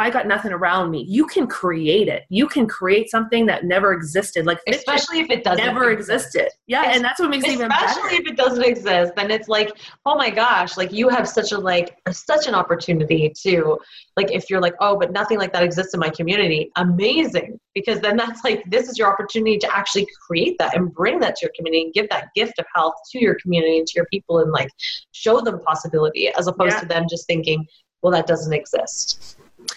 i 0.00 0.08
got 0.10 0.26
nothing 0.26 0.52
around 0.52 0.90
me. 0.90 1.04
You 1.08 1.24
can 1.26 1.46
create 1.46 2.08
it. 2.08 2.22
You 2.28 2.46
can 2.54 2.66
create 2.66 3.10
something 3.10 3.46
that 3.46 3.64
never 3.64 3.92
existed. 3.92 4.46
Like 4.46 4.58
Especially 4.66 5.20
if 5.20 5.30
it 5.30 5.44
doesn't 5.44 5.64
never 5.64 5.90
exist. 5.90 6.26
existed. 6.34 6.48
Yeah 6.66 6.84
Es- 6.86 6.96
and 6.96 7.04
that's 7.04 7.20
what 7.20 7.30
makes 7.30 7.44
it 7.44 7.52
even 7.52 7.70
especially 7.70 8.16
if 8.20 8.26
it 8.32 8.36
doesn't 8.36 8.64
exist 8.64 9.12
then 9.16 9.30
it's 9.30 9.48
like 9.48 9.70
oh 10.06 10.16
my 10.16 10.30
gosh 10.30 10.76
like 10.76 10.90
you 10.92 11.08
have 11.08 11.28
such 11.28 11.52
a 11.52 11.58
like 11.58 11.88
such 12.10 12.46
an 12.48 12.54
opportunity 12.54 13.32
to 13.44 13.78
like 14.16 14.30
if 14.32 14.48
you're 14.50 14.60
like 14.60 14.74
oh 14.80 14.94
but 14.98 15.12
nothing 15.12 15.38
like 15.38 15.52
that 15.52 15.62
exists 15.62 15.92
in 15.94 16.00
my 16.00 16.10
community 16.10 16.70
amazing. 16.76 17.58
Because 17.74 18.00
then 18.00 18.16
that's 18.16 18.42
like 18.42 18.64
this 18.68 18.88
is 18.88 18.98
your 18.98 19.08
opportunity 19.12 19.56
to 19.58 19.76
actually 19.76 20.06
create 20.26 20.56
that 20.58 20.76
and 20.76 20.92
bring 20.92 21.20
that 21.20 21.36
to 21.36 21.46
your 21.46 21.52
community 21.56 21.82
and 21.84 21.92
give 21.94 22.08
that 22.10 22.28
gift 22.34 22.58
of 22.58 22.66
health 22.74 22.94
to 23.12 23.20
your 23.20 23.36
community 23.42 23.78
and 23.78 23.86
to 23.86 23.92
your 23.96 24.06
people 24.06 24.38
and 24.40 24.50
like 24.50 24.70
show 25.12 25.40
them 25.40 25.60
possibility 25.60 26.28
as 26.38 26.46
opposed 26.48 26.74
Yeah. 26.74 26.80
to 26.80 26.86
them 26.86 27.04
just 27.08 27.26
thinking 27.26 27.66
well 28.02 28.12
that 28.12 28.26
doesn't 28.26 28.52
exist 28.52 29.36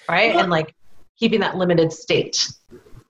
right 0.10 0.36
and 0.36 0.50
like 0.50 0.76
keeping 1.18 1.40
that 1.40 1.56
limited 1.58 1.92
state 1.92 2.48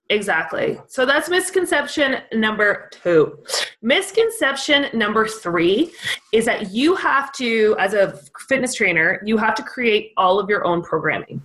Exactly. 0.10 0.80
So 0.88 1.06
that's 1.06 1.30
misconception 1.30 2.18
number 2.34 2.90
two. 2.92 3.40
Misconception 3.82 4.88
number 4.94 5.28
three 5.28 5.94
is 6.32 6.46
that 6.46 6.72
you 6.72 6.96
have 6.96 7.32
to, 7.34 7.76
as 7.80 7.94
a 7.94 8.20
fitness 8.48 8.76
trainer, 8.76 9.22
you 9.26 9.38
have 9.38 9.56
to 9.56 9.64
create 9.64 10.12
all 10.18 10.40
of 10.40 10.50
your 10.50 10.66
own 10.66 10.84
programming. 10.84 11.42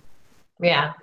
Yeah. 0.61 0.93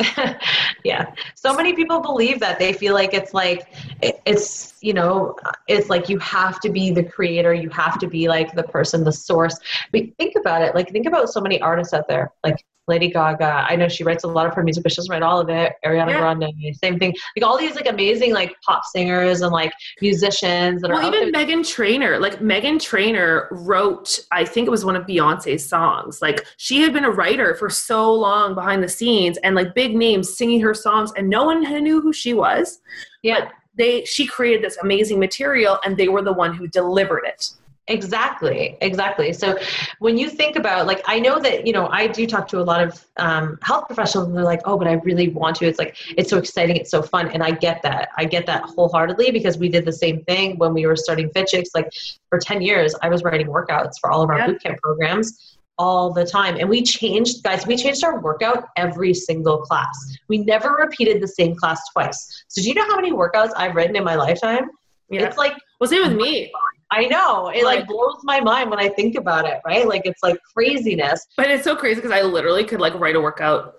yeah. 0.84 1.12
So 1.34 1.54
many 1.54 1.74
people 1.74 2.00
believe 2.00 2.40
that 2.40 2.58
they 2.58 2.72
feel 2.72 2.94
like 2.94 3.12
it's 3.12 3.34
like 3.34 3.72
it's 4.00 4.74
you 4.80 4.94
know 4.94 5.36
it's 5.68 5.90
like 5.90 6.08
you 6.08 6.18
have 6.20 6.60
to 6.60 6.70
be 6.70 6.90
the 6.90 7.04
creator, 7.04 7.52
you 7.52 7.68
have 7.68 7.98
to 7.98 8.08
be 8.08 8.26
like 8.26 8.54
the 8.54 8.62
person, 8.62 9.04
the 9.04 9.12
source. 9.12 9.58
But 9.92 10.04
think 10.18 10.34
about 10.34 10.62
it. 10.62 10.74
Like 10.74 10.90
think 10.90 11.06
about 11.06 11.28
so 11.28 11.42
many 11.42 11.60
artists 11.60 11.92
out 11.92 12.08
there. 12.08 12.32
Like 12.42 12.64
Lady 12.88 13.08
Gaga. 13.08 13.66
I 13.68 13.76
know 13.76 13.88
she 13.88 14.02
writes 14.04 14.24
a 14.24 14.28
lot 14.28 14.46
of 14.46 14.54
her 14.54 14.62
music, 14.62 14.82
but 14.82 14.92
she 14.92 14.96
doesn't 14.96 15.10
write 15.10 15.22
all 15.22 15.40
of 15.40 15.48
it. 15.48 15.72
Ariana 15.84 16.10
Yeah. 16.10 16.18
Grande, 16.18 16.52
same 16.82 16.98
thing. 16.98 17.14
Like 17.36 17.46
all 17.46 17.56
these 17.58 17.74
like 17.76 17.88
amazing 17.88 18.32
like 18.32 18.54
pop 18.66 18.84
singers 18.84 19.40
and 19.40 19.52
like 19.52 19.72
musicians 20.00 20.82
that 20.82 20.90
are 20.90 20.94
Well, 20.94 21.06
out 21.06 21.14
even. 21.14 21.32
Meghan 21.32 21.66
Trainor, 21.68 22.18
like 22.18 22.40
Meghan 22.40 22.80
Trainor 22.80 23.48
wrote, 23.52 24.18
I 24.32 24.44
think 24.44 24.66
it 24.66 24.70
was 24.70 24.84
one 24.84 24.96
of 24.96 25.06
Beyonce's 25.06 25.68
songs. 25.68 26.20
Like 26.20 26.44
she 26.56 26.80
had 26.80 26.92
been 26.92 27.04
a 27.04 27.10
writer 27.10 27.54
for 27.54 27.70
so 27.70 28.12
long 28.12 28.54
behind 28.54 28.82
the 28.82 28.88
scenes 28.88 29.38
and 29.38 29.54
like 29.54 29.74
big 29.74 29.94
names 29.94 30.36
singing 30.36 30.60
her 30.60 30.74
songs, 30.74 31.12
and 31.16 31.28
no 31.28 31.44
one 31.44 31.62
knew 31.82 32.00
who 32.00 32.12
she 32.12 32.34
was. 32.34 32.80
yeah. 33.22 33.48
They 33.74 34.04
she 34.04 34.26
created 34.26 34.62
this 34.62 34.76
amazing 34.82 35.18
material, 35.18 35.78
and 35.82 35.96
they 35.96 36.08
were 36.08 36.20
the 36.20 36.34
one 36.34 36.54
who 36.54 36.68
delivered 36.68 37.22
it. 37.24 37.48
Exactly, 37.88 38.78
exactly. 38.80 39.32
So 39.32 39.58
when 39.98 40.16
you 40.16 40.30
think 40.30 40.54
about 40.54 40.86
like 40.86 41.02
I 41.06 41.18
know 41.18 41.40
that, 41.40 41.66
you 41.66 41.72
know, 41.72 41.88
I 41.88 42.06
do 42.06 42.26
talk 42.28 42.46
to 42.48 42.60
a 42.60 42.62
lot 42.62 42.80
of 42.80 43.04
um, 43.16 43.58
health 43.60 43.86
professionals 43.88 44.28
and 44.28 44.36
they're 44.36 44.44
like, 44.44 44.60
oh, 44.66 44.78
but 44.78 44.86
I 44.86 44.92
really 44.94 45.28
want 45.30 45.56
to. 45.56 45.66
It's 45.66 45.80
like 45.80 45.96
it's 46.16 46.30
so 46.30 46.38
exciting, 46.38 46.76
it's 46.76 46.90
so 46.92 47.02
fun. 47.02 47.28
And 47.32 47.42
I 47.42 47.50
get 47.50 47.82
that. 47.82 48.10
I 48.16 48.24
get 48.24 48.46
that 48.46 48.62
wholeheartedly 48.62 49.32
because 49.32 49.58
we 49.58 49.68
did 49.68 49.84
the 49.84 49.92
same 49.92 50.22
thing 50.24 50.58
when 50.58 50.72
we 50.74 50.86
were 50.86 50.94
starting 50.94 51.28
Fit 51.30 51.48
Chicks. 51.48 51.70
Like 51.74 51.92
for 52.28 52.38
10 52.38 52.62
years, 52.62 52.94
I 53.02 53.08
was 53.08 53.24
writing 53.24 53.48
workouts 53.48 53.94
for 54.00 54.12
all 54.12 54.22
of 54.22 54.30
our 54.30 54.38
Yeah. 54.38 54.46
boot 54.46 54.62
camp 54.62 54.78
programs 54.80 55.58
all 55.76 56.12
the 56.12 56.24
time. 56.24 56.56
And 56.60 56.68
we 56.68 56.82
changed, 56.82 57.42
guys, 57.42 57.66
we 57.66 57.76
changed 57.76 58.04
our 58.04 58.20
workout 58.20 58.68
every 58.76 59.12
single 59.12 59.58
class. 59.58 60.16
We 60.28 60.38
never 60.38 60.70
repeated 60.74 61.20
the 61.20 61.26
same 61.26 61.56
class 61.56 61.80
twice. 61.92 62.44
So 62.46 62.62
do 62.62 62.68
you 62.68 62.74
know 62.74 62.84
how 62.84 62.94
many 62.94 63.10
workouts 63.10 63.50
I've 63.56 63.74
written 63.74 63.96
in 63.96 64.04
my 64.04 64.14
lifetime? 64.14 64.70
Yeah. 65.10 65.22
It's 65.24 65.36
like 65.36 65.54
Well, 65.80 65.90
same 65.90 66.02
with 66.02 66.16
me. 66.16 66.52
I 66.92 67.06
know. 67.06 67.48
It 67.48 67.64
like 67.64 67.80
Like- 67.80 67.88
blows 67.88 68.20
my 68.22 68.40
mind 68.40 68.70
when 68.70 68.78
I 68.78 68.88
think 68.90 69.16
about 69.16 69.46
it, 69.46 69.60
right? 69.64 69.86
Like 69.88 70.02
it's 70.04 70.22
like 70.22 70.36
craziness 70.54 71.26
But 71.36 71.50
it's 71.50 71.64
so 71.64 71.74
crazy 71.74 71.96
because 72.02 72.12
I 72.12 72.20
literally 72.22 72.64
could 72.64 72.80
like 72.80 72.94
write 72.94 73.16
a 73.16 73.20
workout 73.20 73.76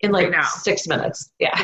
in 0.00 0.10
like 0.12 0.24
Right 0.24 0.32
now. 0.32 0.42
six 0.42 0.86
minutes. 0.88 1.30
Yeah. 1.38 1.54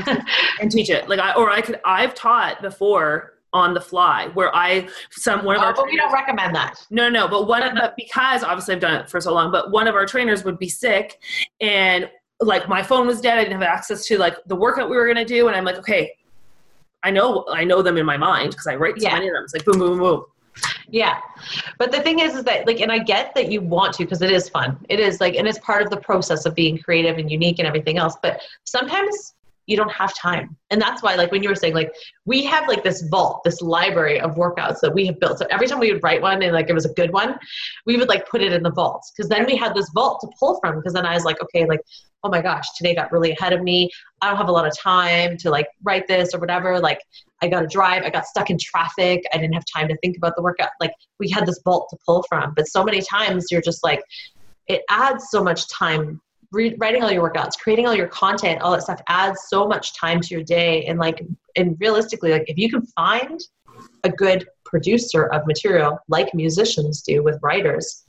and 0.61 0.70
teach 0.70 0.90
it. 0.90 1.09
Like 1.09 1.18
I 1.20 1.35
or 1.35 1.50
I 1.50 1.61
could 1.61 1.80
I've 1.85 2.14
taught 2.14 2.62
before 2.62 3.33
on 3.52 3.74
the 3.74 3.80
fly 3.80 4.28
where 4.35 4.54
I 4.54 4.88
some 5.11 5.44
one 5.44 5.57
of 5.57 5.62
oh, 5.62 5.66
our 5.66 5.74
but 5.74 5.87
we 5.87 5.96
don't 5.96 6.12
recommend 6.12 6.54
that. 6.57 6.85
No, 6.90 7.09
no, 7.09 7.26
but 7.28 7.46
one 7.48 7.62
of 7.62 7.74
but 7.74 7.94
because 7.96 8.42
obviously 8.44 8.74
I've 8.74 8.80
done 8.80 8.94
it 9.00 9.09
for 9.11 9.20
so 9.20 9.33
long, 9.35 9.50
but 9.52 9.70
one 9.72 9.87
of 9.88 9.94
our 9.96 10.07
trainers 10.07 10.44
would 10.44 10.59
be 10.59 10.68
sick 10.68 11.18
and 11.61 12.09
like 12.40 12.68
my 12.68 12.83
phone 12.83 13.07
was 13.07 13.20
dead. 13.20 13.38
I 13.38 13.42
didn't 13.44 13.61
have 13.61 13.62
access 13.62 14.07
to 14.07 14.18
like 14.18 14.37
the 14.46 14.57
workout 14.57 14.90
we 14.90 14.96
were 14.96 15.07
gonna 15.07 15.24
do, 15.24 15.46
and 15.48 15.57
I'm 15.57 15.64
like, 15.64 15.78
okay, 15.78 16.12
I 17.04 17.11
know 17.12 17.44
I 17.52 17.62
know 17.64 17.80
them 17.83 17.96
in 17.96 18.04
my 18.07 18.16
mind 18.16 18.50
because 18.50 18.66
I 18.66 18.74
write 18.74 19.00
so 19.00 19.07
Yeah. 19.09 19.14
many 19.14 19.28
of 19.28 19.35
them. 19.35 19.44
It's 19.44 19.54
like 19.54 19.64
boom, 19.64 19.78
boom, 19.78 19.98
boom. 19.98 20.24
Yeah. 20.88 21.19
But 21.79 21.90
the 21.93 22.01
thing 22.01 22.21
is, 22.21 22.35
is 22.35 22.45
that 22.45 22.67
like, 22.67 22.81
and 22.81 22.93
I 22.93 22.99
get 22.99 23.35
that 23.35 23.51
you 23.51 23.61
want 23.61 23.95
to 23.95 24.05
because 24.05 24.23
it 24.23 24.31
is 24.31 24.49
fun. 24.49 24.79
It 24.88 25.01
is 25.01 25.21
like, 25.21 25.35
and 25.35 25.49
it's 25.49 25.59
part 25.59 25.83
of 25.83 25.90
the 25.90 25.97
process 25.97 26.47
of 26.47 26.55
being 26.55 26.79
creative 26.79 27.19
and 27.19 27.31
unique 27.31 27.59
and 27.59 27.67
everything 27.67 27.99
else. 27.99 28.17
But 28.23 28.40
sometimes 28.64 29.35
you 29.66 29.77
don't 29.77 29.92
have 29.92 30.14
time. 30.14 30.57
And 30.70 30.81
that's 30.81 31.03
why, 31.03 31.14
like 31.14 31.33
when 31.33 31.42
you 31.42 31.48
were 31.48 31.55
saying, 31.55 31.74
like 31.74 31.94
we 32.24 32.44
have 32.44 32.68
like 32.68 32.83
this 32.83 33.03
vault, 33.11 33.42
this 33.44 33.61
library 33.61 34.20
of 34.20 34.35
workouts 34.35 34.81
that 34.81 34.94
we 34.94 35.07
have 35.07 35.18
built. 35.20 35.38
So 35.38 35.46
every 35.50 35.66
time 35.66 35.79
we 35.79 35.92
would 35.92 36.03
write 36.03 36.22
one 36.22 36.42
and 36.42 36.53
like 36.53 36.68
it 36.68 36.74
was 36.74 36.85
a 36.85 36.92
good 36.94 37.12
one, 37.12 37.38
we 37.87 37.96
would 37.96 38.09
like 38.09 38.29
put 38.29 38.42
it 38.42 38.53
in 38.53 38.62
the 38.62 38.72
vault 38.72 39.05
because 39.16 39.29
then 39.29 39.46
we 39.46 39.57
had 39.57 39.74
this 39.74 39.88
vault 39.94 40.20
to 40.20 40.29
pull 40.38 40.59
from. 40.61 40.77
Because 40.77 40.92
then 40.92 41.07
I 41.07 41.14
was 41.14 41.24
like, 41.24 41.42
okay, 41.42 41.66
like 41.66 41.81
oh 42.24 42.31
my 42.31 42.40
gosh, 42.40 42.64
today 42.77 42.94
got 42.94 43.12
really 43.12 43.33
ahead 43.33 43.53
of 43.53 43.62
me. 43.62 43.90
I 44.22 44.29
don't 44.29 44.38
have 44.38 44.48
a 44.48 44.53
lot 44.53 44.66
of 44.66 44.77
time 44.77 45.37
to 45.37 45.50
like 45.50 45.68
write 45.83 46.09
this 46.09 46.35
or 46.35 46.40
whatever. 46.40 46.81
Like 46.81 47.00
I 47.42 47.48
got 47.48 47.61
to 47.61 47.66
drive. 47.66 48.03
I 48.03 48.11
got 48.11 48.24
stuck 48.24 48.48
in 48.48 48.57
traffic. 48.59 49.22
I 49.33 49.37
didn't 49.37 49.53
have 49.53 49.64
time 49.72 49.88
to 49.88 49.96
think 49.98 50.16
about 50.16 50.35
the 50.35 50.42
workout. 50.42 50.70
Like 50.81 50.94
we 51.20 51.29
had 51.29 51.46
this 51.46 51.61
vault 51.62 51.88
to 51.90 51.98
pull 52.05 52.24
from. 52.29 52.55
But 52.55 52.66
so 52.66 52.83
many 52.83 53.03
times 53.03 53.48
you're 53.50 53.61
just 53.61 53.85
like, 53.85 54.03
it 54.66 54.83
adds 54.88 55.27
so 55.31 55.44
much 55.44 55.68
time 55.68 56.20
re- 56.55 56.75
writing 56.79 57.03
all 57.03 57.11
your 57.11 57.29
workouts, 57.29 57.59
creating 57.59 57.87
all 57.87 57.95
your 57.95 58.09
content, 58.09 58.62
all 58.62 58.73
that 58.73 58.83
stuff 58.83 59.01
adds 59.09 59.43
so 59.49 59.67
much 59.67 59.95
time 59.95 60.21
to 60.21 60.29
your 60.35 60.45
day. 60.45 60.85
And 60.87 60.99
like, 60.99 61.23
and 61.57 61.77
realistically, 61.81 62.31
like 62.31 62.45
if 62.47 62.57
you 62.57 62.71
can 62.71 62.87
find 62.87 63.40
a 64.05 64.09
good 64.09 64.47
producer 64.64 65.27
of 65.27 65.47
material, 65.47 65.99
like 66.09 66.33
musicians 66.35 67.03
do 67.03 67.23
with 67.23 67.38
writers, 67.43 68.05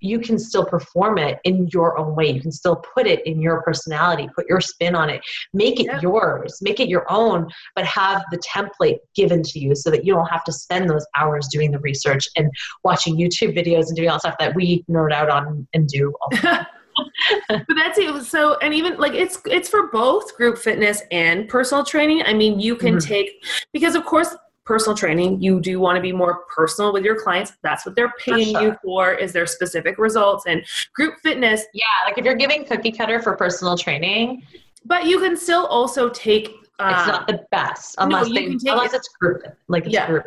you 0.00 0.18
can 0.18 0.38
still 0.38 0.64
perform 0.66 1.16
it 1.16 1.38
in 1.44 1.66
your 1.72 1.98
own 1.98 2.14
way. 2.14 2.30
You 2.30 2.40
can 2.40 2.52
still 2.52 2.76
put 2.76 3.06
it 3.06 3.26
in 3.26 3.40
your 3.40 3.62
personality, 3.62 4.28
put 4.34 4.46
your 4.48 4.60
spin 4.60 4.94
on 4.94 5.08
it, 5.08 5.22
make 5.54 5.80
it 5.80 5.86
yeah. 5.86 6.00
yours, 6.02 6.58
make 6.60 6.78
it 6.78 6.88
your 6.88 7.10
own, 7.10 7.48
but 7.74 7.86
have 7.86 8.22
the 8.30 8.38
template 8.38 8.98
given 9.14 9.42
to 9.42 9.58
you 9.58 9.74
so 9.74 9.90
that 9.90 10.04
you 10.04 10.12
don't 10.12 10.26
have 10.26 10.44
to 10.44 10.52
spend 10.52 10.90
those 10.90 11.06
hours 11.16 11.48
doing 11.50 11.70
the 11.70 11.78
research 11.78 12.28
and 12.36 12.50
watching 12.82 13.16
YouTube 13.16 13.56
videos 13.56 13.86
and 13.86 13.96
doing 13.96 14.10
all 14.10 14.16
the 14.16 14.20
stuff 14.20 14.36
that 14.38 14.54
we 14.54 14.84
nerd 14.90 15.12
out 15.12 15.30
on 15.30 15.66
and 15.72 15.88
do 15.88 16.12
all 16.20 16.28
the 16.30 16.36
time. 16.36 16.66
but 17.48 17.66
that's 17.68 17.98
it. 17.98 18.24
So, 18.24 18.56
and 18.58 18.74
even 18.74 18.96
like 18.98 19.14
it's 19.14 19.40
it's 19.46 19.68
for 19.68 19.88
both 19.88 20.36
group 20.36 20.58
fitness 20.58 21.02
and 21.10 21.48
personal 21.48 21.84
training. 21.84 22.22
I 22.24 22.34
mean, 22.34 22.60
you 22.60 22.76
can 22.76 22.96
mm-hmm. 22.96 23.08
take 23.08 23.44
because 23.72 23.94
of 23.94 24.04
course 24.04 24.34
personal 24.64 24.96
training 24.96 25.40
you 25.42 25.60
do 25.60 25.78
want 25.78 25.96
to 25.96 26.00
be 26.00 26.12
more 26.12 26.44
personal 26.44 26.92
with 26.92 27.04
your 27.04 27.20
clients 27.20 27.52
that's 27.62 27.84
what 27.84 27.94
they're 27.94 28.12
paying 28.18 28.54
for 28.54 28.60
sure. 28.60 28.62
you 28.62 28.76
for 28.82 29.12
is 29.12 29.32
their 29.32 29.46
specific 29.46 29.98
results 29.98 30.44
and 30.46 30.64
group 30.94 31.14
fitness 31.22 31.64
yeah 31.74 31.84
like 32.06 32.16
if 32.16 32.24
you're 32.24 32.34
giving 32.34 32.64
cookie 32.64 32.90
cutter 32.90 33.20
for 33.20 33.36
personal 33.36 33.76
training 33.76 34.42
but 34.86 35.04
you 35.04 35.20
can 35.20 35.36
still 35.36 35.66
also 35.66 36.08
take 36.08 36.48
uh, 36.78 36.94
it's 36.96 37.06
not 37.06 37.26
the 37.26 37.44
best 37.50 37.94
unless 37.98 38.26
no, 38.28 38.34
they 38.34 38.46
unless 38.46 38.94
it's 38.94 39.08
group 39.20 39.42
like 39.68 39.84
it's 39.84 39.92
yeah. 39.92 40.06
group 40.06 40.24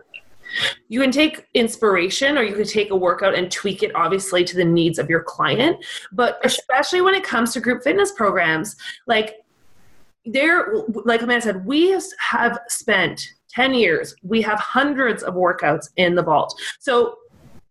you 0.87 1.01
can 1.01 1.11
take 1.11 1.47
inspiration 1.53 2.37
or 2.37 2.43
you 2.43 2.55
can 2.55 2.65
take 2.65 2.91
a 2.91 2.95
workout 2.95 3.35
and 3.35 3.51
tweak 3.51 3.83
it 3.83 3.95
obviously 3.95 4.43
to 4.43 4.55
the 4.55 4.65
needs 4.65 4.99
of 4.99 5.09
your 5.09 5.21
client. 5.21 5.83
But 6.11 6.39
especially 6.43 7.01
when 7.01 7.13
it 7.13 7.23
comes 7.23 7.53
to 7.53 7.61
group 7.61 7.83
fitness 7.83 8.11
programs, 8.11 8.75
like 9.05 9.35
there, 10.25 10.83
like 11.05 11.21
Amanda 11.21 11.43
said, 11.43 11.65
we 11.65 11.89
have 12.19 12.59
spent 12.67 13.21
10 13.49 13.73
years, 13.73 14.15
we 14.23 14.41
have 14.41 14.59
hundreds 14.59 15.23
of 15.23 15.33
workouts 15.33 15.89
in 15.97 16.15
the 16.15 16.23
vault. 16.23 16.59
So 16.79 17.17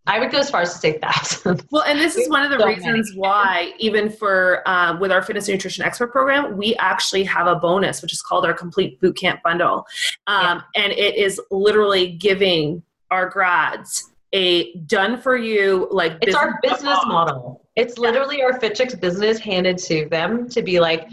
I 0.07 0.21
would 0.21 0.31
go 0.31 0.39
as 0.39 0.51
far 0.51 0.63
as 0.63 0.73
to 0.75 0.79
say 0.79 0.99
that. 0.99 1.65
well, 1.71 1.83
and 1.83 1.99
this 1.99 2.17
is 2.17 2.29
one 2.31 2.45
of 2.45 2.51
the 2.51 2.59
so 2.59 2.67
reasons 2.67 3.11
many. 3.11 3.21
why, 3.21 3.73
even 3.79 4.11
for 4.11 4.63
um, 4.69 5.01
with 5.01 5.11
our 5.11 5.23
fitness 5.23 5.49
and 5.49 5.55
nutrition 5.55 5.85
expert 5.85 6.13
program, 6.13 6.57
we 6.57 6.77
actually 6.77 7.25
have 7.25 7.47
a 7.47 7.57
bonus, 7.57 8.03
which 8.03 8.13
is 8.13 8.23
called 8.23 8.47
our 8.47 8.55
complete 8.55 9.01
boot 9.01 9.17
camp 9.17 9.43
bundle, 9.43 9.87
um, 10.27 10.63
yeah. 10.75 10.85
and 10.85 10.93
it 10.93 11.17
is 11.17 11.41
literally 11.51 12.13
giving 12.13 12.83
our 13.11 13.29
grads 13.29 14.13
a 14.33 14.75
done 14.81 15.21
for 15.21 15.37
you 15.37 15.89
like 15.91 16.19
it's 16.21 16.35
our 16.35 16.59
business 16.63 16.99
model. 17.07 17.65
It's 17.77 17.99
literally 17.99 18.43
our 18.43 18.59
FitChicks 18.59 19.01
business 19.01 19.39
handed 19.39 19.79
to 19.79 20.09
them 20.09 20.49
to 20.51 20.63
be 20.63 20.81
like, 20.81 21.09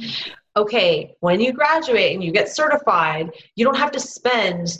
okay, 0.56 1.16
when 1.20 1.40
you 1.40 1.52
graduate 1.52 2.14
and 2.14 2.24
you 2.24 2.32
get 2.32 2.50
certified, 2.50 3.32
you 3.56 3.66
don't 3.66 3.78
have 3.78 3.92
to 3.92 4.00
spend 4.00 4.80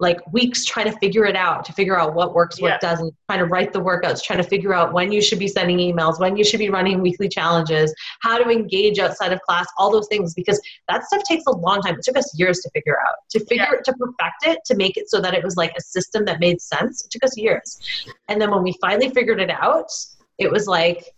like 0.00 0.20
weeks 0.32 0.64
trying 0.64 0.90
to 0.90 0.96
figure 0.98 1.24
it 1.24 1.34
out 1.34 1.64
to 1.64 1.72
figure 1.72 1.98
out 1.98 2.14
what 2.14 2.34
works 2.34 2.60
what 2.60 2.68
yeah. 2.68 2.78
doesn't 2.78 3.14
trying 3.28 3.40
to 3.40 3.46
write 3.46 3.72
the 3.72 3.80
workouts 3.80 4.22
trying 4.22 4.40
to 4.40 4.48
figure 4.48 4.72
out 4.72 4.92
when 4.92 5.10
you 5.10 5.20
should 5.20 5.38
be 5.38 5.48
sending 5.48 5.78
emails 5.78 6.20
when 6.20 6.36
you 6.36 6.44
should 6.44 6.58
be 6.58 6.70
running 6.70 7.00
weekly 7.00 7.28
challenges 7.28 7.94
how 8.20 8.38
to 8.38 8.48
engage 8.48 8.98
outside 8.98 9.32
of 9.32 9.40
class 9.42 9.66
all 9.76 9.90
those 9.90 10.06
things 10.08 10.34
because 10.34 10.60
that 10.88 11.04
stuff 11.04 11.22
takes 11.24 11.44
a 11.46 11.50
long 11.50 11.80
time 11.80 11.94
it 11.94 12.02
took 12.02 12.16
us 12.16 12.38
years 12.38 12.60
to 12.60 12.70
figure 12.70 12.98
out 13.08 13.16
to 13.30 13.40
figure 13.46 13.66
yeah. 13.72 13.80
to 13.84 13.92
perfect 13.94 14.46
it 14.46 14.58
to 14.64 14.76
make 14.76 14.96
it 14.96 15.10
so 15.10 15.20
that 15.20 15.34
it 15.34 15.42
was 15.42 15.56
like 15.56 15.72
a 15.76 15.80
system 15.80 16.24
that 16.24 16.38
made 16.40 16.60
sense 16.60 17.04
it 17.04 17.10
took 17.10 17.24
us 17.24 17.36
years 17.36 17.80
and 18.28 18.40
then 18.40 18.50
when 18.50 18.62
we 18.62 18.74
finally 18.80 19.10
figured 19.10 19.40
it 19.40 19.50
out 19.50 19.90
it 20.38 20.50
was 20.50 20.66
like 20.66 21.12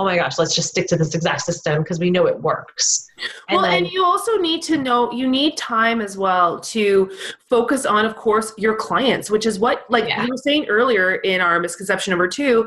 oh 0.00 0.04
my 0.04 0.16
gosh, 0.16 0.38
let's 0.38 0.54
just 0.54 0.70
stick 0.70 0.86
to 0.86 0.96
this 0.96 1.14
exact 1.14 1.42
system 1.42 1.82
because 1.82 2.00
we 2.00 2.10
know 2.10 2.26
it 2.26 2.40
works. 2.40 3.06
And 3.50 3.60
well, 3.60 3.70
then, 3.70 3.84
and 3.84 3.92
you 3.92 4.02
also 4.02 4.38
need 4.38 4.62
to 4.62 4.78
know, 4.78 5.12
you 5.12 5.28
need 5.28 5.58
time 5.58 6.00
as 6.00 6.16
well 6.16 6.58
to 6.60 7.12
focus 7.50 7.84
on, 7.84 8.06
of 8.06 8.16
course, 8.16 8.54
your 8.56 8.74
clients, 8.74 9.30
which 9.30 9.44
is 9.44 9.58
what, 9.58 9.84
like 9.90 10.08
yeah. 10.08 10.22
you 10.22 10.30
were 10.30 10.38
saying 10.38 10.64
earlier 10.68 11.16
in 11.16 11.42
our 11.42 11.60
misconception 11.60 12.12
number 12.12 12.26
two, 12.26 12.66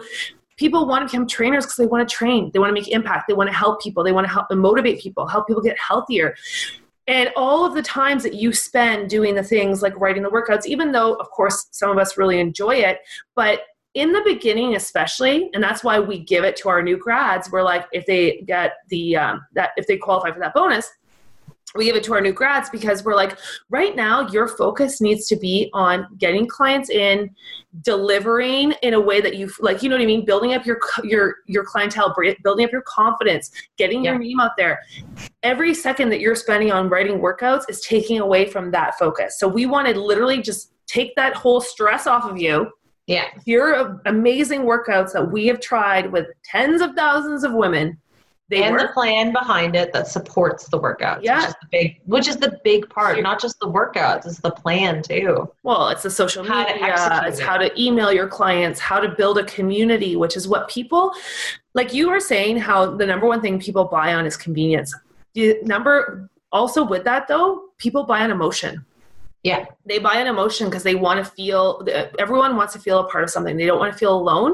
people 0.58 0.86
want 0.86 1.02
to 1.02 1.12
become 1.12 1.28
trainers 1.28 1.65
because 1.65 1.78
they 1.78 1.88
want 1.88 2.08
to 2.08 2.15
train, 2.15 2.52
they 2.54 2.60
want 2.60 2.69
to 2.69 2.80
make 2.80 2.88
impact, 2.89 3.26
they 3.28 3.34
want 3.34 3.50
to 3.50 3.56
help 3.56 3.82
people, 3.82 4.04
they 4.04 4.12
want 4.12 4.28
to 4.28 4.32
help 4.32 4.46
motivate 4.52 5.02
people, 5.02 5.28
help 5.28 5.48
people 5.48 5.63
get 5.63 5.76
healthier. 5.80 6.36
And 7.08 7.32
all 7.36 7.65
of 7.65 7.74
the 7.74 7.82
times 7.82 8.22
that 8.22 8.36
you 8.36 8.54
spend 8.54 9.10
doing 9.10 9.34
the 9.34 9.43
things 9.43 9.82
like 9.82 10.00
writing 10.00 10.22
the 10.22 10.30
workouts, 10.30 10.67
even 10.67 10.91
though, 10.91 11.15
of 11.15 11.32
course, 11.32 11.65
some 11.72 11.89
of 11.89 11.98
us 11.98 12.15
really 12.15 12.39
enjoy 12.39 12.76
it, 12.76 13.00
but 13.36 13.62
in 13.93 14.12
the 14.12 14.21
beginning 14.25 14.75
especially 14.75 15.49
and 15.53 15.63
that's 15.63 15.84
why 15.84 15.99
we 15.99 16.19
give 16.19 16.43
it 16.43 16.56
to 16.56 16.69
our 16.69 16.82
new 16.82 16.97
grads 16.97 17.51
we're 17.51 17.63
like 17.63 17.86
if 17.91 18.06
they 18.06 18.41
get 18.47 18.73
the 18.89 19.15
um, 19.15 19.45
that 19.53 19.71
if 19.77 19.86
they 19.88 19.97
qualify 19.97 20.32
for 20.32 20.39
that 20.39 20.53
bonus 20.53 20.89
we 21.75 21.86
give 21.86 21.95
it 21.95 22.03
to 22.03 22.13
our 22.13 22.21
new 22.21 22.32
grads 22.32 22.69
because 22.69 23.03
we're 23.03 23.15
like 23.15 23.38
right 23.69 23.95
now 23.95 24.27
your 24.29 24.47
focus 24.47 25.01
needs 25.01 25.27
to 25.27 25.36
be 25.36 25.69
on 25.73 26.08
getting 26.17 26.47
clients 26.47 26.89
in 26.89 27.29
delivering 27.82 28.73
in 28.84 28.93
a 28.93 28.99
way 28.99 29.19
that 29.19 29.36
you 29.36 29.49
like 29.60 29.82
you 29.82 29.89
know 29.89 29.95
what 29.95 30.03
i 30.03 30.06
mean? 30.06 30.25
Building 30.25 30.53
up 30.53 30.65
your 30.65 30.79
your 31.03 31.38
your 31.47 31.63
clientele 31.63 32.13
building 32.43 32.65
up 32.65 32.71
your 32.71 32.84
confidence 32.84 33.51
getting 33.77 34.03
yeah. 34.03 34.12
your 34.12 34.19
name 34.19 34.39
out 34.39 34.51
there. 34.58 34.79
Every 35.41 35.73
second 35.73 36.10
that 36.10 36.19
you're 36.19 36.36
spending 36.36 36.71
on 36.71 36.89
writing 36.89 37.19
workouts 37.19 37.63
is 37.69 37.82
taking 37.82 38.19
away 38.19 38.45
from 38.45 38.71
that 38.71 38.97
focus. 38.99 39.39
So 39.39 39.47
we 39.47 39.65
want 39.65 39.88
to 39.88 39.99
literally 39.99 40.41
just 40.41 40.71
take 40.86 41.15
that 41.15 41.36
whole 41.36 41.62
stress 41.62 42.06
off 42.06 42.25
of 42.25 42.38
you 42.38 42.71
yeah. 43.08 43.26
Your 43.46 44.02
amazing 44.06 44.62
workouts 44.62 45.12
that 45.13 45.32
we 45.32 45.48
have 45.48 45.60
tried 45.60 46.12
with 46.12 46.28
tens 46.44 46.82
of 46.82 46.94
thousands 46.96 47.44
of 47.44 47.54
women. 47.54 47.98
They 48.50 48.63
and 48.63 48.74
work. 48.74 48.82
the 48.82 48.94
plan 48.94 49.32
behind 49.32 49.76
it 49.76 49.94
that 49.94 50.08
supports 50.08 50.68
the 50.68 50.80
workouts. 50.80 51.22
Yeah. 51.24 51.39
Which 51.39 51.48
is 51.48 51.56
the 51.56 51.68
big 51.72 52.02
which 52.06 52.28
is 52.28 52.38
the 52.38 52.60
big 52.63 52.89
part, 52.89 53.22
not 53.22 53.42
just 53.42 53.60
the 53.60 53.68
workouts, 53.68 54.26
it's 54.26 54.39
the 54.39 54.52
plan 54.52 55.02
too. 55.02 55.50
Well, 55.63 55.89
it's 55.89 56.04
the 56.04 56.12
social 56.12 56.44
how 56.44 56.66
media, 56.66 56.94
it's 57.26 57.39
it. 57.39 57.44
how 57.44 57.58
to 57.58 57.72
email 57.82 58.12
your 58.12 58.28
clients, 58.28 58.80
how 58.80 59.00
to 59.00 59.10
build 59.10 59.38
a 59.38 59.46
community, 59.46 60.16
which 60.16 60.38
is 60.38 60.48
what 60.48 60.70
people 60.70 61.13
like 61.74 61.94
you 61.94 62.10
were 62.10 62.20
saying 62.20 62.58
how 62.58 62.96
the 62.96 63.06
number 63.06 63.28
one 63.28 63.42
thing 63.42 63.60
people 63.60 63.86
buy 63.86 64.13
on 64.13 64.26
is 64.26 64.38
convenience. 64.38 64.94
The 65.34 65.58
number 65.63 66.30
also 66.52 66.86
with 66.86 67.06
that 67.06 67.28
though, 67.28 67.70
people 67.80 68.04
buy 68.04 68.22
on 68.22 68.30
emotion 68.30 68.86
yeah. 69.43 69.65
They 69.86 69.99
buy 69.99 70.15
an 70.15 70.27
emotion 70.27 70.67
because 70.67 70.84
they 70.84 70.95
want 70.95 71.23
to 71.23 71.29
feel 71.32 71.86
everyone 72.17 72.56
wants 72.56 72.73
to 72.73 72.79
feel 72.79 72.99
a 72.99 73.10
part 73.10 73.23
of 73.23 73.29
something. 73.29 73.58
They 73.58 73.65
don't 73.65 73.79
want 73.79 73.91
to 73.91 73.99
feel 73.99 74.15
alone. 74.15 74.53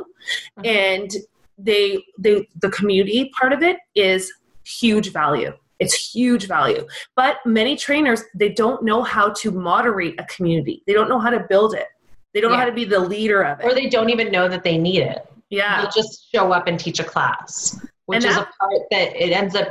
Mm-hmm. 0.58 0.66
And 0.66 1.12
they 1.58 2.04
they 2.18 2.48
the 2.62 2.70
community 2.70 3.32
part 3.40 3.54
of 3.54 3.62
it 3.62 3.78
is 3.96 4.32
huge 4.66 5.12
value. 5.14 5.54
It's 5.80 5.94
huge 5.94 6.48
value. 6.48 6.86
But 7.16 7.38
many 7.46 7.76
trainers 7.76 8.24
they 8.34 8.50
don't 8.50 8.84
know 8.84 9.04
how 9.04 9.30
to 9.30 9.52
moderate 9.52 10.20
a 10.20 10.26
community. 10.26 10.84
They 10.88 10.94
don't 10.94 11.08
know 11.08 11.20
how 11.20 11.30
to 11.30 11.46
build 11.48 11.76
it. 11.76 11.88
They 12.34 12.42
don't 12.42 12.52
yeah. 12.52 12.58
know 12.58 12.62
how 12.62 12.70
to 12.70 12.76
be 12.76 12.86
the 12.86 13.00
leader 13.00 13.44
of 13.44 13.60
it. 13.60 13.66
Or 13.66 13.74
they 13.74 13.90
don't 13.90 14.10
even 14.10 14.32
know 14.32 14.48
that 14.48 14.64
they 14.64 14.78
need 14.78 15.02
it. 15.02 15.26
Yeah. 15.50 15.82
They'll 15.82 15.92
just 15.92 16.32
show 16.32 16.52
up 16.52 16.68
and 16.68 16.80
teach 16.80 17.00
a 17.00 17.04
class, 17.04 17.80
which 18.10 18.26
is 18.26 18.36
a 18.36 18.50
part 18.60 18.82
that 18.90 19.16
it 19.16 19.32
ends 19.32 19.56
up 19.56 19.68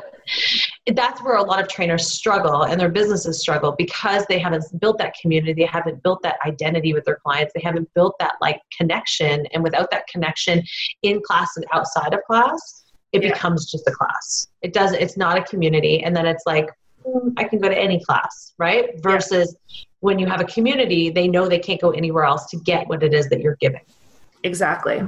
that's 0.95 1.21
where 1.25 1.35
a 1.35 1.43
lot 1.43 1.61
of 1.61 1.69
trainers 1.69 2.13
struggle 2.13 2.63
and 2.63 2.81
their 2.81 2.89
businesses 2.89 3.41
struggle 3.41 3.75
because 3.77 4.25
they 4.29 4.39
haven't 4.39 4.65
built 4.81 4.97
that 4.97 5.13
community 5.21 5.53
they 5.53 5.67
haven't 5.67 6.01
built 6.05 6.23
that 6.23 6.37
identity 6.47 6.95
with 6.95 7.05
their 7.05 7.17
clients 7.17 7.53
they 7.53 7.61
haven't 7.61 7.93
built 7.95 8.15
that 8.21 8.35
like 8.41 8.61
connection 8.77 9.45
and 9.53 9.65
without 9.65 9.91
that 9.91 10.07
connection 10.07 10.63
in 11.03 11.21
class 11.21 11.57
and 11.57 11.67
outside 11.73 12.15
of 12.15 12.21
class 12.29 12.85
it 13.11 13.25
yeah. 13.25 13.33
becomes 13.33 13.73
just 13.73 13.89
a 13.89 13.91
class 13.91 14.47
it 14.63 14.73
does 14.73 14.93
it's 14.93 15.17
not 15.17 15.37
a 15.37 15.43
community 15.43 16.05
and 16.05 16.15
then 16.15 16.25
it's 16.25 16.45
like 16.47 16.69
mm, 17.05 17.33
i 17.39 17.43
can 17.43 17.59
go 17.59 17.69
to 17.69 17.77
any 17.77 17.99
class 18.05 18.55
right 18.59 18.91
versus 19.03 19.57
yeah. 19.69 19.83
when 19.99 20.17
you 20.17 20.27
have 20.27 20.41
a 20.41 20.45
community 20.45 21.11
they 21.11 21.27
know 21.27 21.49
they 21.49 21.59
can't 21.59 21.81
go 21.81 21.91
anywhere 21.91 22.23
else 22.23 22.47
to 22.47 22.57
get 22.59 22.89
what 22.89 23.03
it 23.03 23.13
is 23.13 23.29
that 23.31 23.41
you're 23.41 23.57
giving 23.57 23.85
exactly 24.45 25.03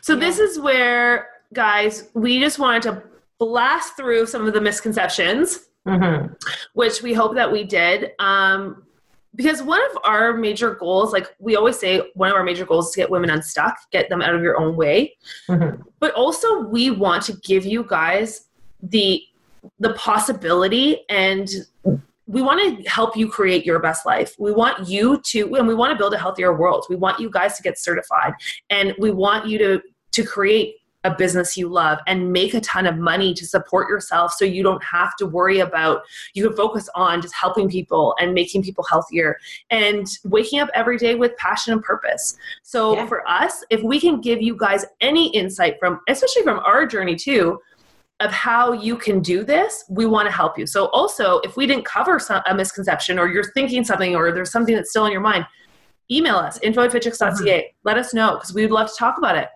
so 0.00 0.14
yeah. 0.14 0.18
this 0.18 0.40
is 0.40 0.58
where 0.58 1.28
guys 1.54 2.08
we 2.14 2.40
just 2.40 2.58
wanted 2.58 2.82
to 2.82 3.02
blast 3.38 3.96
through 3.96 4.26
some 4.26 4.46
of 4.46 4.54
the 4.54 4.60
misconceptions, 4.60 5.68
mm-hmm. 5.86 6.32
which 6.74 7.02
we 7.02 7.12
hope 7.12 7.34
that 7.34 7.50
we 7.50 7.64
did. 7.64 8.12
Um, 8.18 8.84
because 9.36 9.62
one 9.62 9.80
of 9.90 9.98
our 10.04 10.34
major 10.34 10.74
goals, 10.74 11.12
like 11.12 11.34
we 11.40 11.56
always 11.56 11.78
say, 11.78 12.10
one 12.14 12.30
of 12.30 12.36
our 12.36 12.44
major 12.44 12.64
goals 12.64 12.86
is 12.86 12.92
to 12.92 13.00
get 13.00 13.10
women 13.10 13.30
unstuck, 13.30 13.76
get 13.90 14.08
them 14.08 14.22
out 14.22 14.34
of 14.34 14.42
your 14.42 14.60
own 14.60 14.76
way. 14.76 15.16
Mm-hmm. 15.48 15.82
But 15.98 16.14
also, 16.14 16.60
we 16.60 16.90
want 16.90 17.24
to 17.24 17.32
give 17.38 17.64
you 17.64 17.84
guys 17.88 18.48
the 18.82 19.22
the 19.80 19.94
possibility 19.94 21.00
and 21.08 21.48
we 22.26 22.42
want 22.42 22.82
to 22.82 22.88
help 22.88 23.16
you 23.16 23.28
create 23.28 23.66
your 23.66 23.78
best 23.78 24.06
life. 24.06 24.34
We 24.38 24.52
want 24.52 24.88
you 24.88 25.20
to, 25.26 25.56
and 25.56 25.66
we 25.66 25.74
want 25.74 25.92
to 25.92 25.98
build 25.98 26.14
a 26.14 26.18
healthier 26.18 26.56
world. 26.56 26.86
We 26.88 26.96
want 26.96 27.20
you 27.20 27.28
guys 27.28 27.56
to 27.56 27.62
get 27.62 27.78
certified, 27.78 28.32
and 28.70 28.94
we 28.98 29.10
want 29.10 29.46
you 29.46 29.58
to 29.58 29.82
to 30.12 30.24
create 30.24 30.76
a 31.04 31.14
business 31.14 31.56
you 31.56 31.68
love 31.68 31.98
and 32.06 32.32
make 32.32 32.54
a 32.54 32.60
ton 32.60 32.86
of 32.86 32.96
money 32.96 33.32
to 33.34 33.46
support 33.46 33.88
yourself 33.88 34.32
so 34.32 34.44
you 34.44 34.62
don't 34.62 34.82
have 34.82 35.14
to 35.16 35.26
worry 35.26 35.60
about 35.60 36.02
you 36.34 36.46
can 36.46 36.56
focus 36.56 36.88
on 36.94 37.20
just 37.20 37.34
helping 37.34 37.68
people 37.68 38.14
and 38.18 38.34
making 38.34 38.62
people 38.62 38.84
healthier 38.84 39.38
and 39.70 40.18
waking 40.24 40.60
up 40.60 40.68
every 40.74 40.98
day 40.98 41.14
with 41.14 41.36
passion 41.36 41.72
and 41.72 41.82
purpose 41.82 42.36
so 42.62 42.96
yeah. 42.96 43.06
for 43.06 43.28
us 43.28 43.64
if 43.70 43.82
we 43.82 44.00
can 44.00 44.20
give 44.20 44.40
you 44.42 44.56
guys 44.56 44.84
any 45.00 45.28
insight 45.34 45.76
from 45.78 46.00
especially 46.08 46.42
from 46.42 46.58
our 46.60 46.86
journey 46.86 47.14
too 47.14 47.58
of 48.20 48.30
how 48.30 48.72
you 48.72 48.96
can 48.96 49.20
do 49.20 49.42
this, 49.42 49.84
we 49.88 50.06
want 50.06 50.26
to 50.26 50.32
help 50.32 50.56
you. 50.56 50.66
So, 50.66 50.86
also, 50.86 51.40
if 51.40 51.56
we 51.56 51.66
didn't 51.66 51.84
cover 51.84 52.20
some, 52.20 52.42
a 52.46 52.54
misconception 52.54 53.18
or 53.18 53.26
you're 53.26 53.52
thinking 53.52 53.84
something 53.84 54.14
or 54.14 54.30
there's 54.30 54.52
something 54.52 54.74
that's 54.74 54.90
still 54.90 55.04
in 55.06 55.12
your 55.12 55.20
mind, 55.20 55.44
email 56.10 56.36
us 56.36 56.58
info 56.62 56.84
at. 56.84 56.92
Mm-hmm. 56.92 57.60
Let 57.82 57.98
us 57.98 58.14
know 58.14 58.34
because 58.34 58.54
we 58.54 58.62
would 58.62 58.70
love 58.70 58.88
to 58.88 58.96
talk 58.96 59.18
about 59.18 59.36
it. 59.36 59.48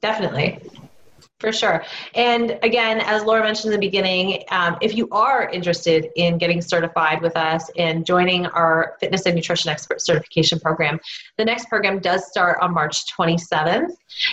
Definitely. 0.00 0.58
For 1.40 1.52
sure. 1.52 1.82
And 2.14 2.58
again, 2.62 3.00
as 3.00 3.24
Laura 3.24 3.42
mentioned 3.42 3.72
in 3.72 3.80
the 3.80 3.86
beginning, 3.86 4.44
um, 4.50 4.76
if 4.82 4.94
you 4.94 5.08
are 5.10 5.48
interested 5.48 6.10
in 6.16 6.36
getting 6.36 6.60
certified 6.60 7.22
with 7.22 7.34
us 7.34 7.70
and 7.78 8.04
joining 8.04 8.44
our 8.48 8.96
fitness 9.00 9.24
and 9.24 9.34
nutrition 9.34 9.70
expert 9.70 10.02
certification 10.02 10.60
program, 10.60 11.00
the 11.38 11.44
next 11.46 11.70
program 11.70 11.98
does 11.98 12.26
start 12.26 12.58
on 12.60 12.74
March 12.74 13.06
27th. 13.16 13.88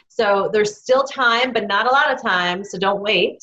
So 0.09 0.49
there's 0.51 0.75
still 0.75 1.03
time, 1.03 1.53
but 1.53 1.65
not 1.65 1.87
a 1.87 1.91
lot 1.91 2.11
of 2.13 2.21
time. 2.21 2.65
So 2.65 2.77
don't 2.77 3.01
wait. 3.01 3.41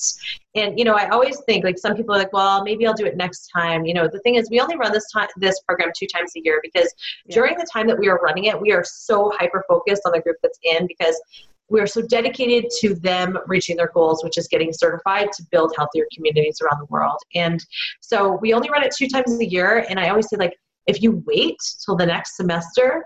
And 0.55 0.79
you 0.79 0.85
know, 0.85 0.95
I 0.95 1.09
always 1.09 1.41
think 1.47 1.65
like 1.65 1.79
some 1.79 1.97
people 1.97 2.15
are 2.15 2.19
like, 2.19 2.35
well, 2.35 2.63
maybe 2.65 2.87
I'll 2.87 2.93
do 2.93 3.07
it 3.07 3.17
next 3.17 3.49
time. 3.49 3.87
You 3.87 3.95
know, 3.95 4.09
the 4.09 4.21
thing 4.21 4.35
is, 4.35 4.51
we 4.51 4.61
only 4.61 4.77
run 4.77 4.93
this 4.93 5.11
time 5.11 5.29
this 5.37 5.61
program 5.61 5.91
two 5.97 6.07
times 6.07 6.33
a 6.37 6.41
year 6.45 6.61
because 6.63 6.93
yeah. 7.25 7.35
during 7.35 7.57
the 7.57 7.67
time 7.73 7.87
that 7.87 7.99
we 7.99 8.09
are 8.09 8.19
running 8.19 8.45
it, 8.45 8.61
we 8.61 8.73
are 8.73 8.85
so 8.85 9.33
hyper 9.39 9.65
focused 9.67 10.03
on 10.05 10.13
the 10.13 10.21
group 10.21 10.37
that's 10.43 10.59
in 10.63 10.87
because 10.87 11.19
we 11.71 11.81
are 11.81 11.87
so 11.87 12.03
dedicated 12.03 12.71
to 12.81 12.95
them 12.95 13.39
reaching 13.47 13.77
their 13.77 13.91
goals, 13.95 14.23
which 14.23 14.37
is 14.37 14.49
getting 14.49 14.73
certified 14.73 15.33
to 15.33 15.43
build 15.51 15.73
healthier 15.77 16.07
communities 16.15 16.59
around 16.63 16.79
the 16.79 16.87
world. 16.87 17.19
And 17.35 17.65
so 18.01 18.39
we 18.41 18.53
only 18.53 18.71
run 18.71 18.83
it 18.83 18.95
two 18.97 19.09
times 19.09 19.39
a 19.39 19.47
year. 19.47 19.87
And 19.89 19.99
I 19.99 20.11
always 20.11 20.29
say, 20.29 20.37
like, 20.37 20.55
if 20.87 21.03
you 21.03 21.23
wait 21.27 21.57
till 21.85 21.97
the 21.97 22.07
next 22.07 22.37
semester, 22.37 23.05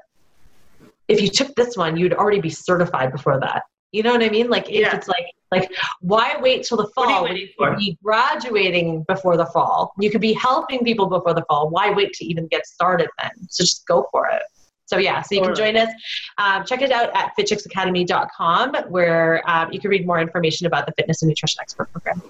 if 1.07 1.21
you 1.21 1.29
took 1.29 1.55
this 1.55 1.77
one, 1.77 1.97
you'd 1.97 2.15
already 2.15 2.41
be 2.41 2.51
certified 2.51 3.13
before 3.13 3.39
that. 3.41 3.63
You 3.93 4.03
know 4.03 4.13
what 4.13 4.23
I 4.23 4.29
mean? 4.29 4.51
Like, 4.51 4.69
yeah. 4.69 4.89
if 4.89 4.95
it's 4.95 5.09
like, 5.09 5.27
like, 5.51 5.73
why 6.01 6.37
wait 6.41 6.65
till 6.65 6.77
the 6.77 6.89
fall? 6.89 7.27
you 7.33 7.49
could 7.59 7.79
be 7.79 7.97
graduating 8.03 9.05
before 9.09 9.39
the 9.39 9.47
fall. 9.47 9.95
You 9.99 10.11
could 10.11 10.21
be 10.21 10.35
helping 10.35 10.85
people 10.85 11.07
before 11.07 11.33
the 11.33 11.45
fall. 11.49 11.71
Why 11.71 11.91
wait 11.91 12.13
to 12.15 12.25
even 12.27 12.47
get 12.49 12.67
started 12.67 13.09
then? 13.19 13.31
So 13.49 13.65
just 13.65 13.87
go 13.87 14.07
for 14.11 14.29
it. 14.29 14.43
So 14.89 14.97
yeah, 14.97 15.21
so 15.21 15.35
you 15.35 15.43
can 15.43 15.55
join 15.55 15.77
us. 15.77 15.91
Um, 16.39 16.65
check 16.65 16.81
it 16.81 16.91
out 16.91 17.15
at 17.15 17.33
fitchicksacademy.com 17.39 18.75
where 18.89 19.43
um, 19.49 19.71
you 19.71 19.79
can 19.79 19.91
read 19.91 20.07
more 20.07 20.19
information 20.19 20.67
about 20.67 20.87
the 20.87 20.93
fitness 20.93 21.21
and 21.21 21.29
nutrition 21.29 21.61
expert 21.61 21.93
program. 21.93 22.23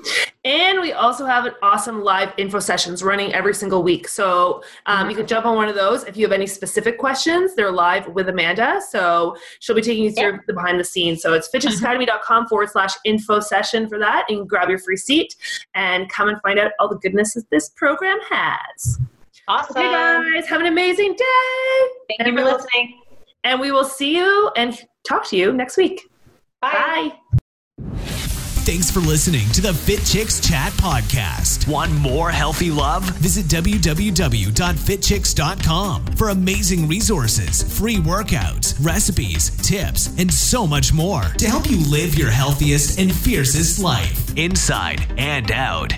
And 0.44 0.80
we 0.80 0.92
also 0.92 1.24
have 1.24 1.46
an 1.46 1.52
awesome 1.62 2.02
live 2.02 2.32
info 2.36 2.58
sessions 2.58 3.04
running 3.04 3.32
every 3.32 3.54
single 3.54 3.84
week. 3.84 4.08
So 4.08 4.64
um, 4.86 5.00
mm-hmm. 5.00 5.10
you 5.10 5.16
can 5.16 5.26
jump 5.28 5.46
on 5.46 5.54
one 5.54 5.68
of 5.68 5.76
those 5.76 6.02
if 6.04 6.16
you 6.16 6.24
have 6.26 6.32
any 6.32 6.48
specific 6.48 6.98
questions. 6.98 7.54
They're 7.54 7.70
live 7.70 8.08
with 8.08 8.28
Amanda, 8.28 8.80
so 8.88 9.36
she'll 9.60 9.76
be 9.76 9.82
taking 9.82 10.04
you 10.04 10.10
through 10.12 10.32
yeah. 10.32 10.38
the 10.48 10.52
behind 10.52 10.80
the 10.80 10.84
scenes. 10.84 11.22
So 11.22 11.34
it's 11.34 11.48
fitchicksacademy.com 11.50 12.48
forward 12.48 12.70
slash 12.70 12.94
info 13.04 13.38
session 13.38 13.88
for 13.88 14.00
that, 14.00 14.26
and 14.28 14.48
grab 14.48 14.68
your 14.68 14.78
free 14.78 14.96
seat 14.96 15.36
and 15.74 16.08
come 16.08 16.28
and 16.28 16.40
find 16.42 16.58
out 16.58 16.72
all 16.80 16.88
the 16.88 16.98
goodness 16.98 17.34
that 17.34 17.48
this 17.50 17.68
program 17.70 18.18
has. 18.28 18.98
Awesome. 19.48 19.78
Okay, 19.78 19.90
guys, 19.90 20.46
have 20.48 20.60
an 20.60 20.66
amazing 20.66 21.14
day. 21.14 21.24
Thank 22.08 22.20
and 22.20 22.28
you 22.28 22.36
for 22.36 22.44
we'll, 22.44 22.56
listening. 22.56 23.00
And 23.44 23.58
we 23.58 23.72
will 23.72 23.84
see 23.84 24.16
you 24.16 24.50
and 24.56 24.78
talk 25.06 25.26
to 25.28 25.36
you 25.36 25.52
next 25.52 25.78
week. 25.78 26.02
Bye. 26.60 26.72
Bye. 26.72 27.12
Thanks 28.68 28.90
for 28.90 29.00
listening 29.00 29.48
to 29.52 29.62
the 29.62 29.72
Fit 29.72 30.04
Chicks 30.04 30.46
Chat 30.46 30.74
podcast. 30.74 31.66
Want 31.66 31.90
more 31.90 32.30
healthy 32.30 32.70
love? 32.70 33.02
Visit 33.12 33.46
www.fitchicks.com 33.46 36.04
for 36.04 36.28
amazing 36.28 36.86
resources, 36.86 37.78
free 37.78 37.96
workouts, 37.96 38.74
recipes, 38.84 39.48
tips, 39.66 40.14
and 40.18 40.30
so 40.30 40.66
much 40.66 40.92
more 40.92 41.22
to 41.22 41.48
help 41.48 41.70
you 41.70 41.78
live 41.88 42.14
your 42.14 42.30
healthiest 42.30 42.98
and 42.98 43.10
fiercest 43.10 43.78
life 43.78 44.36
inside 44.36 45.06
and 45.16 45.50
out. 45.50 45.94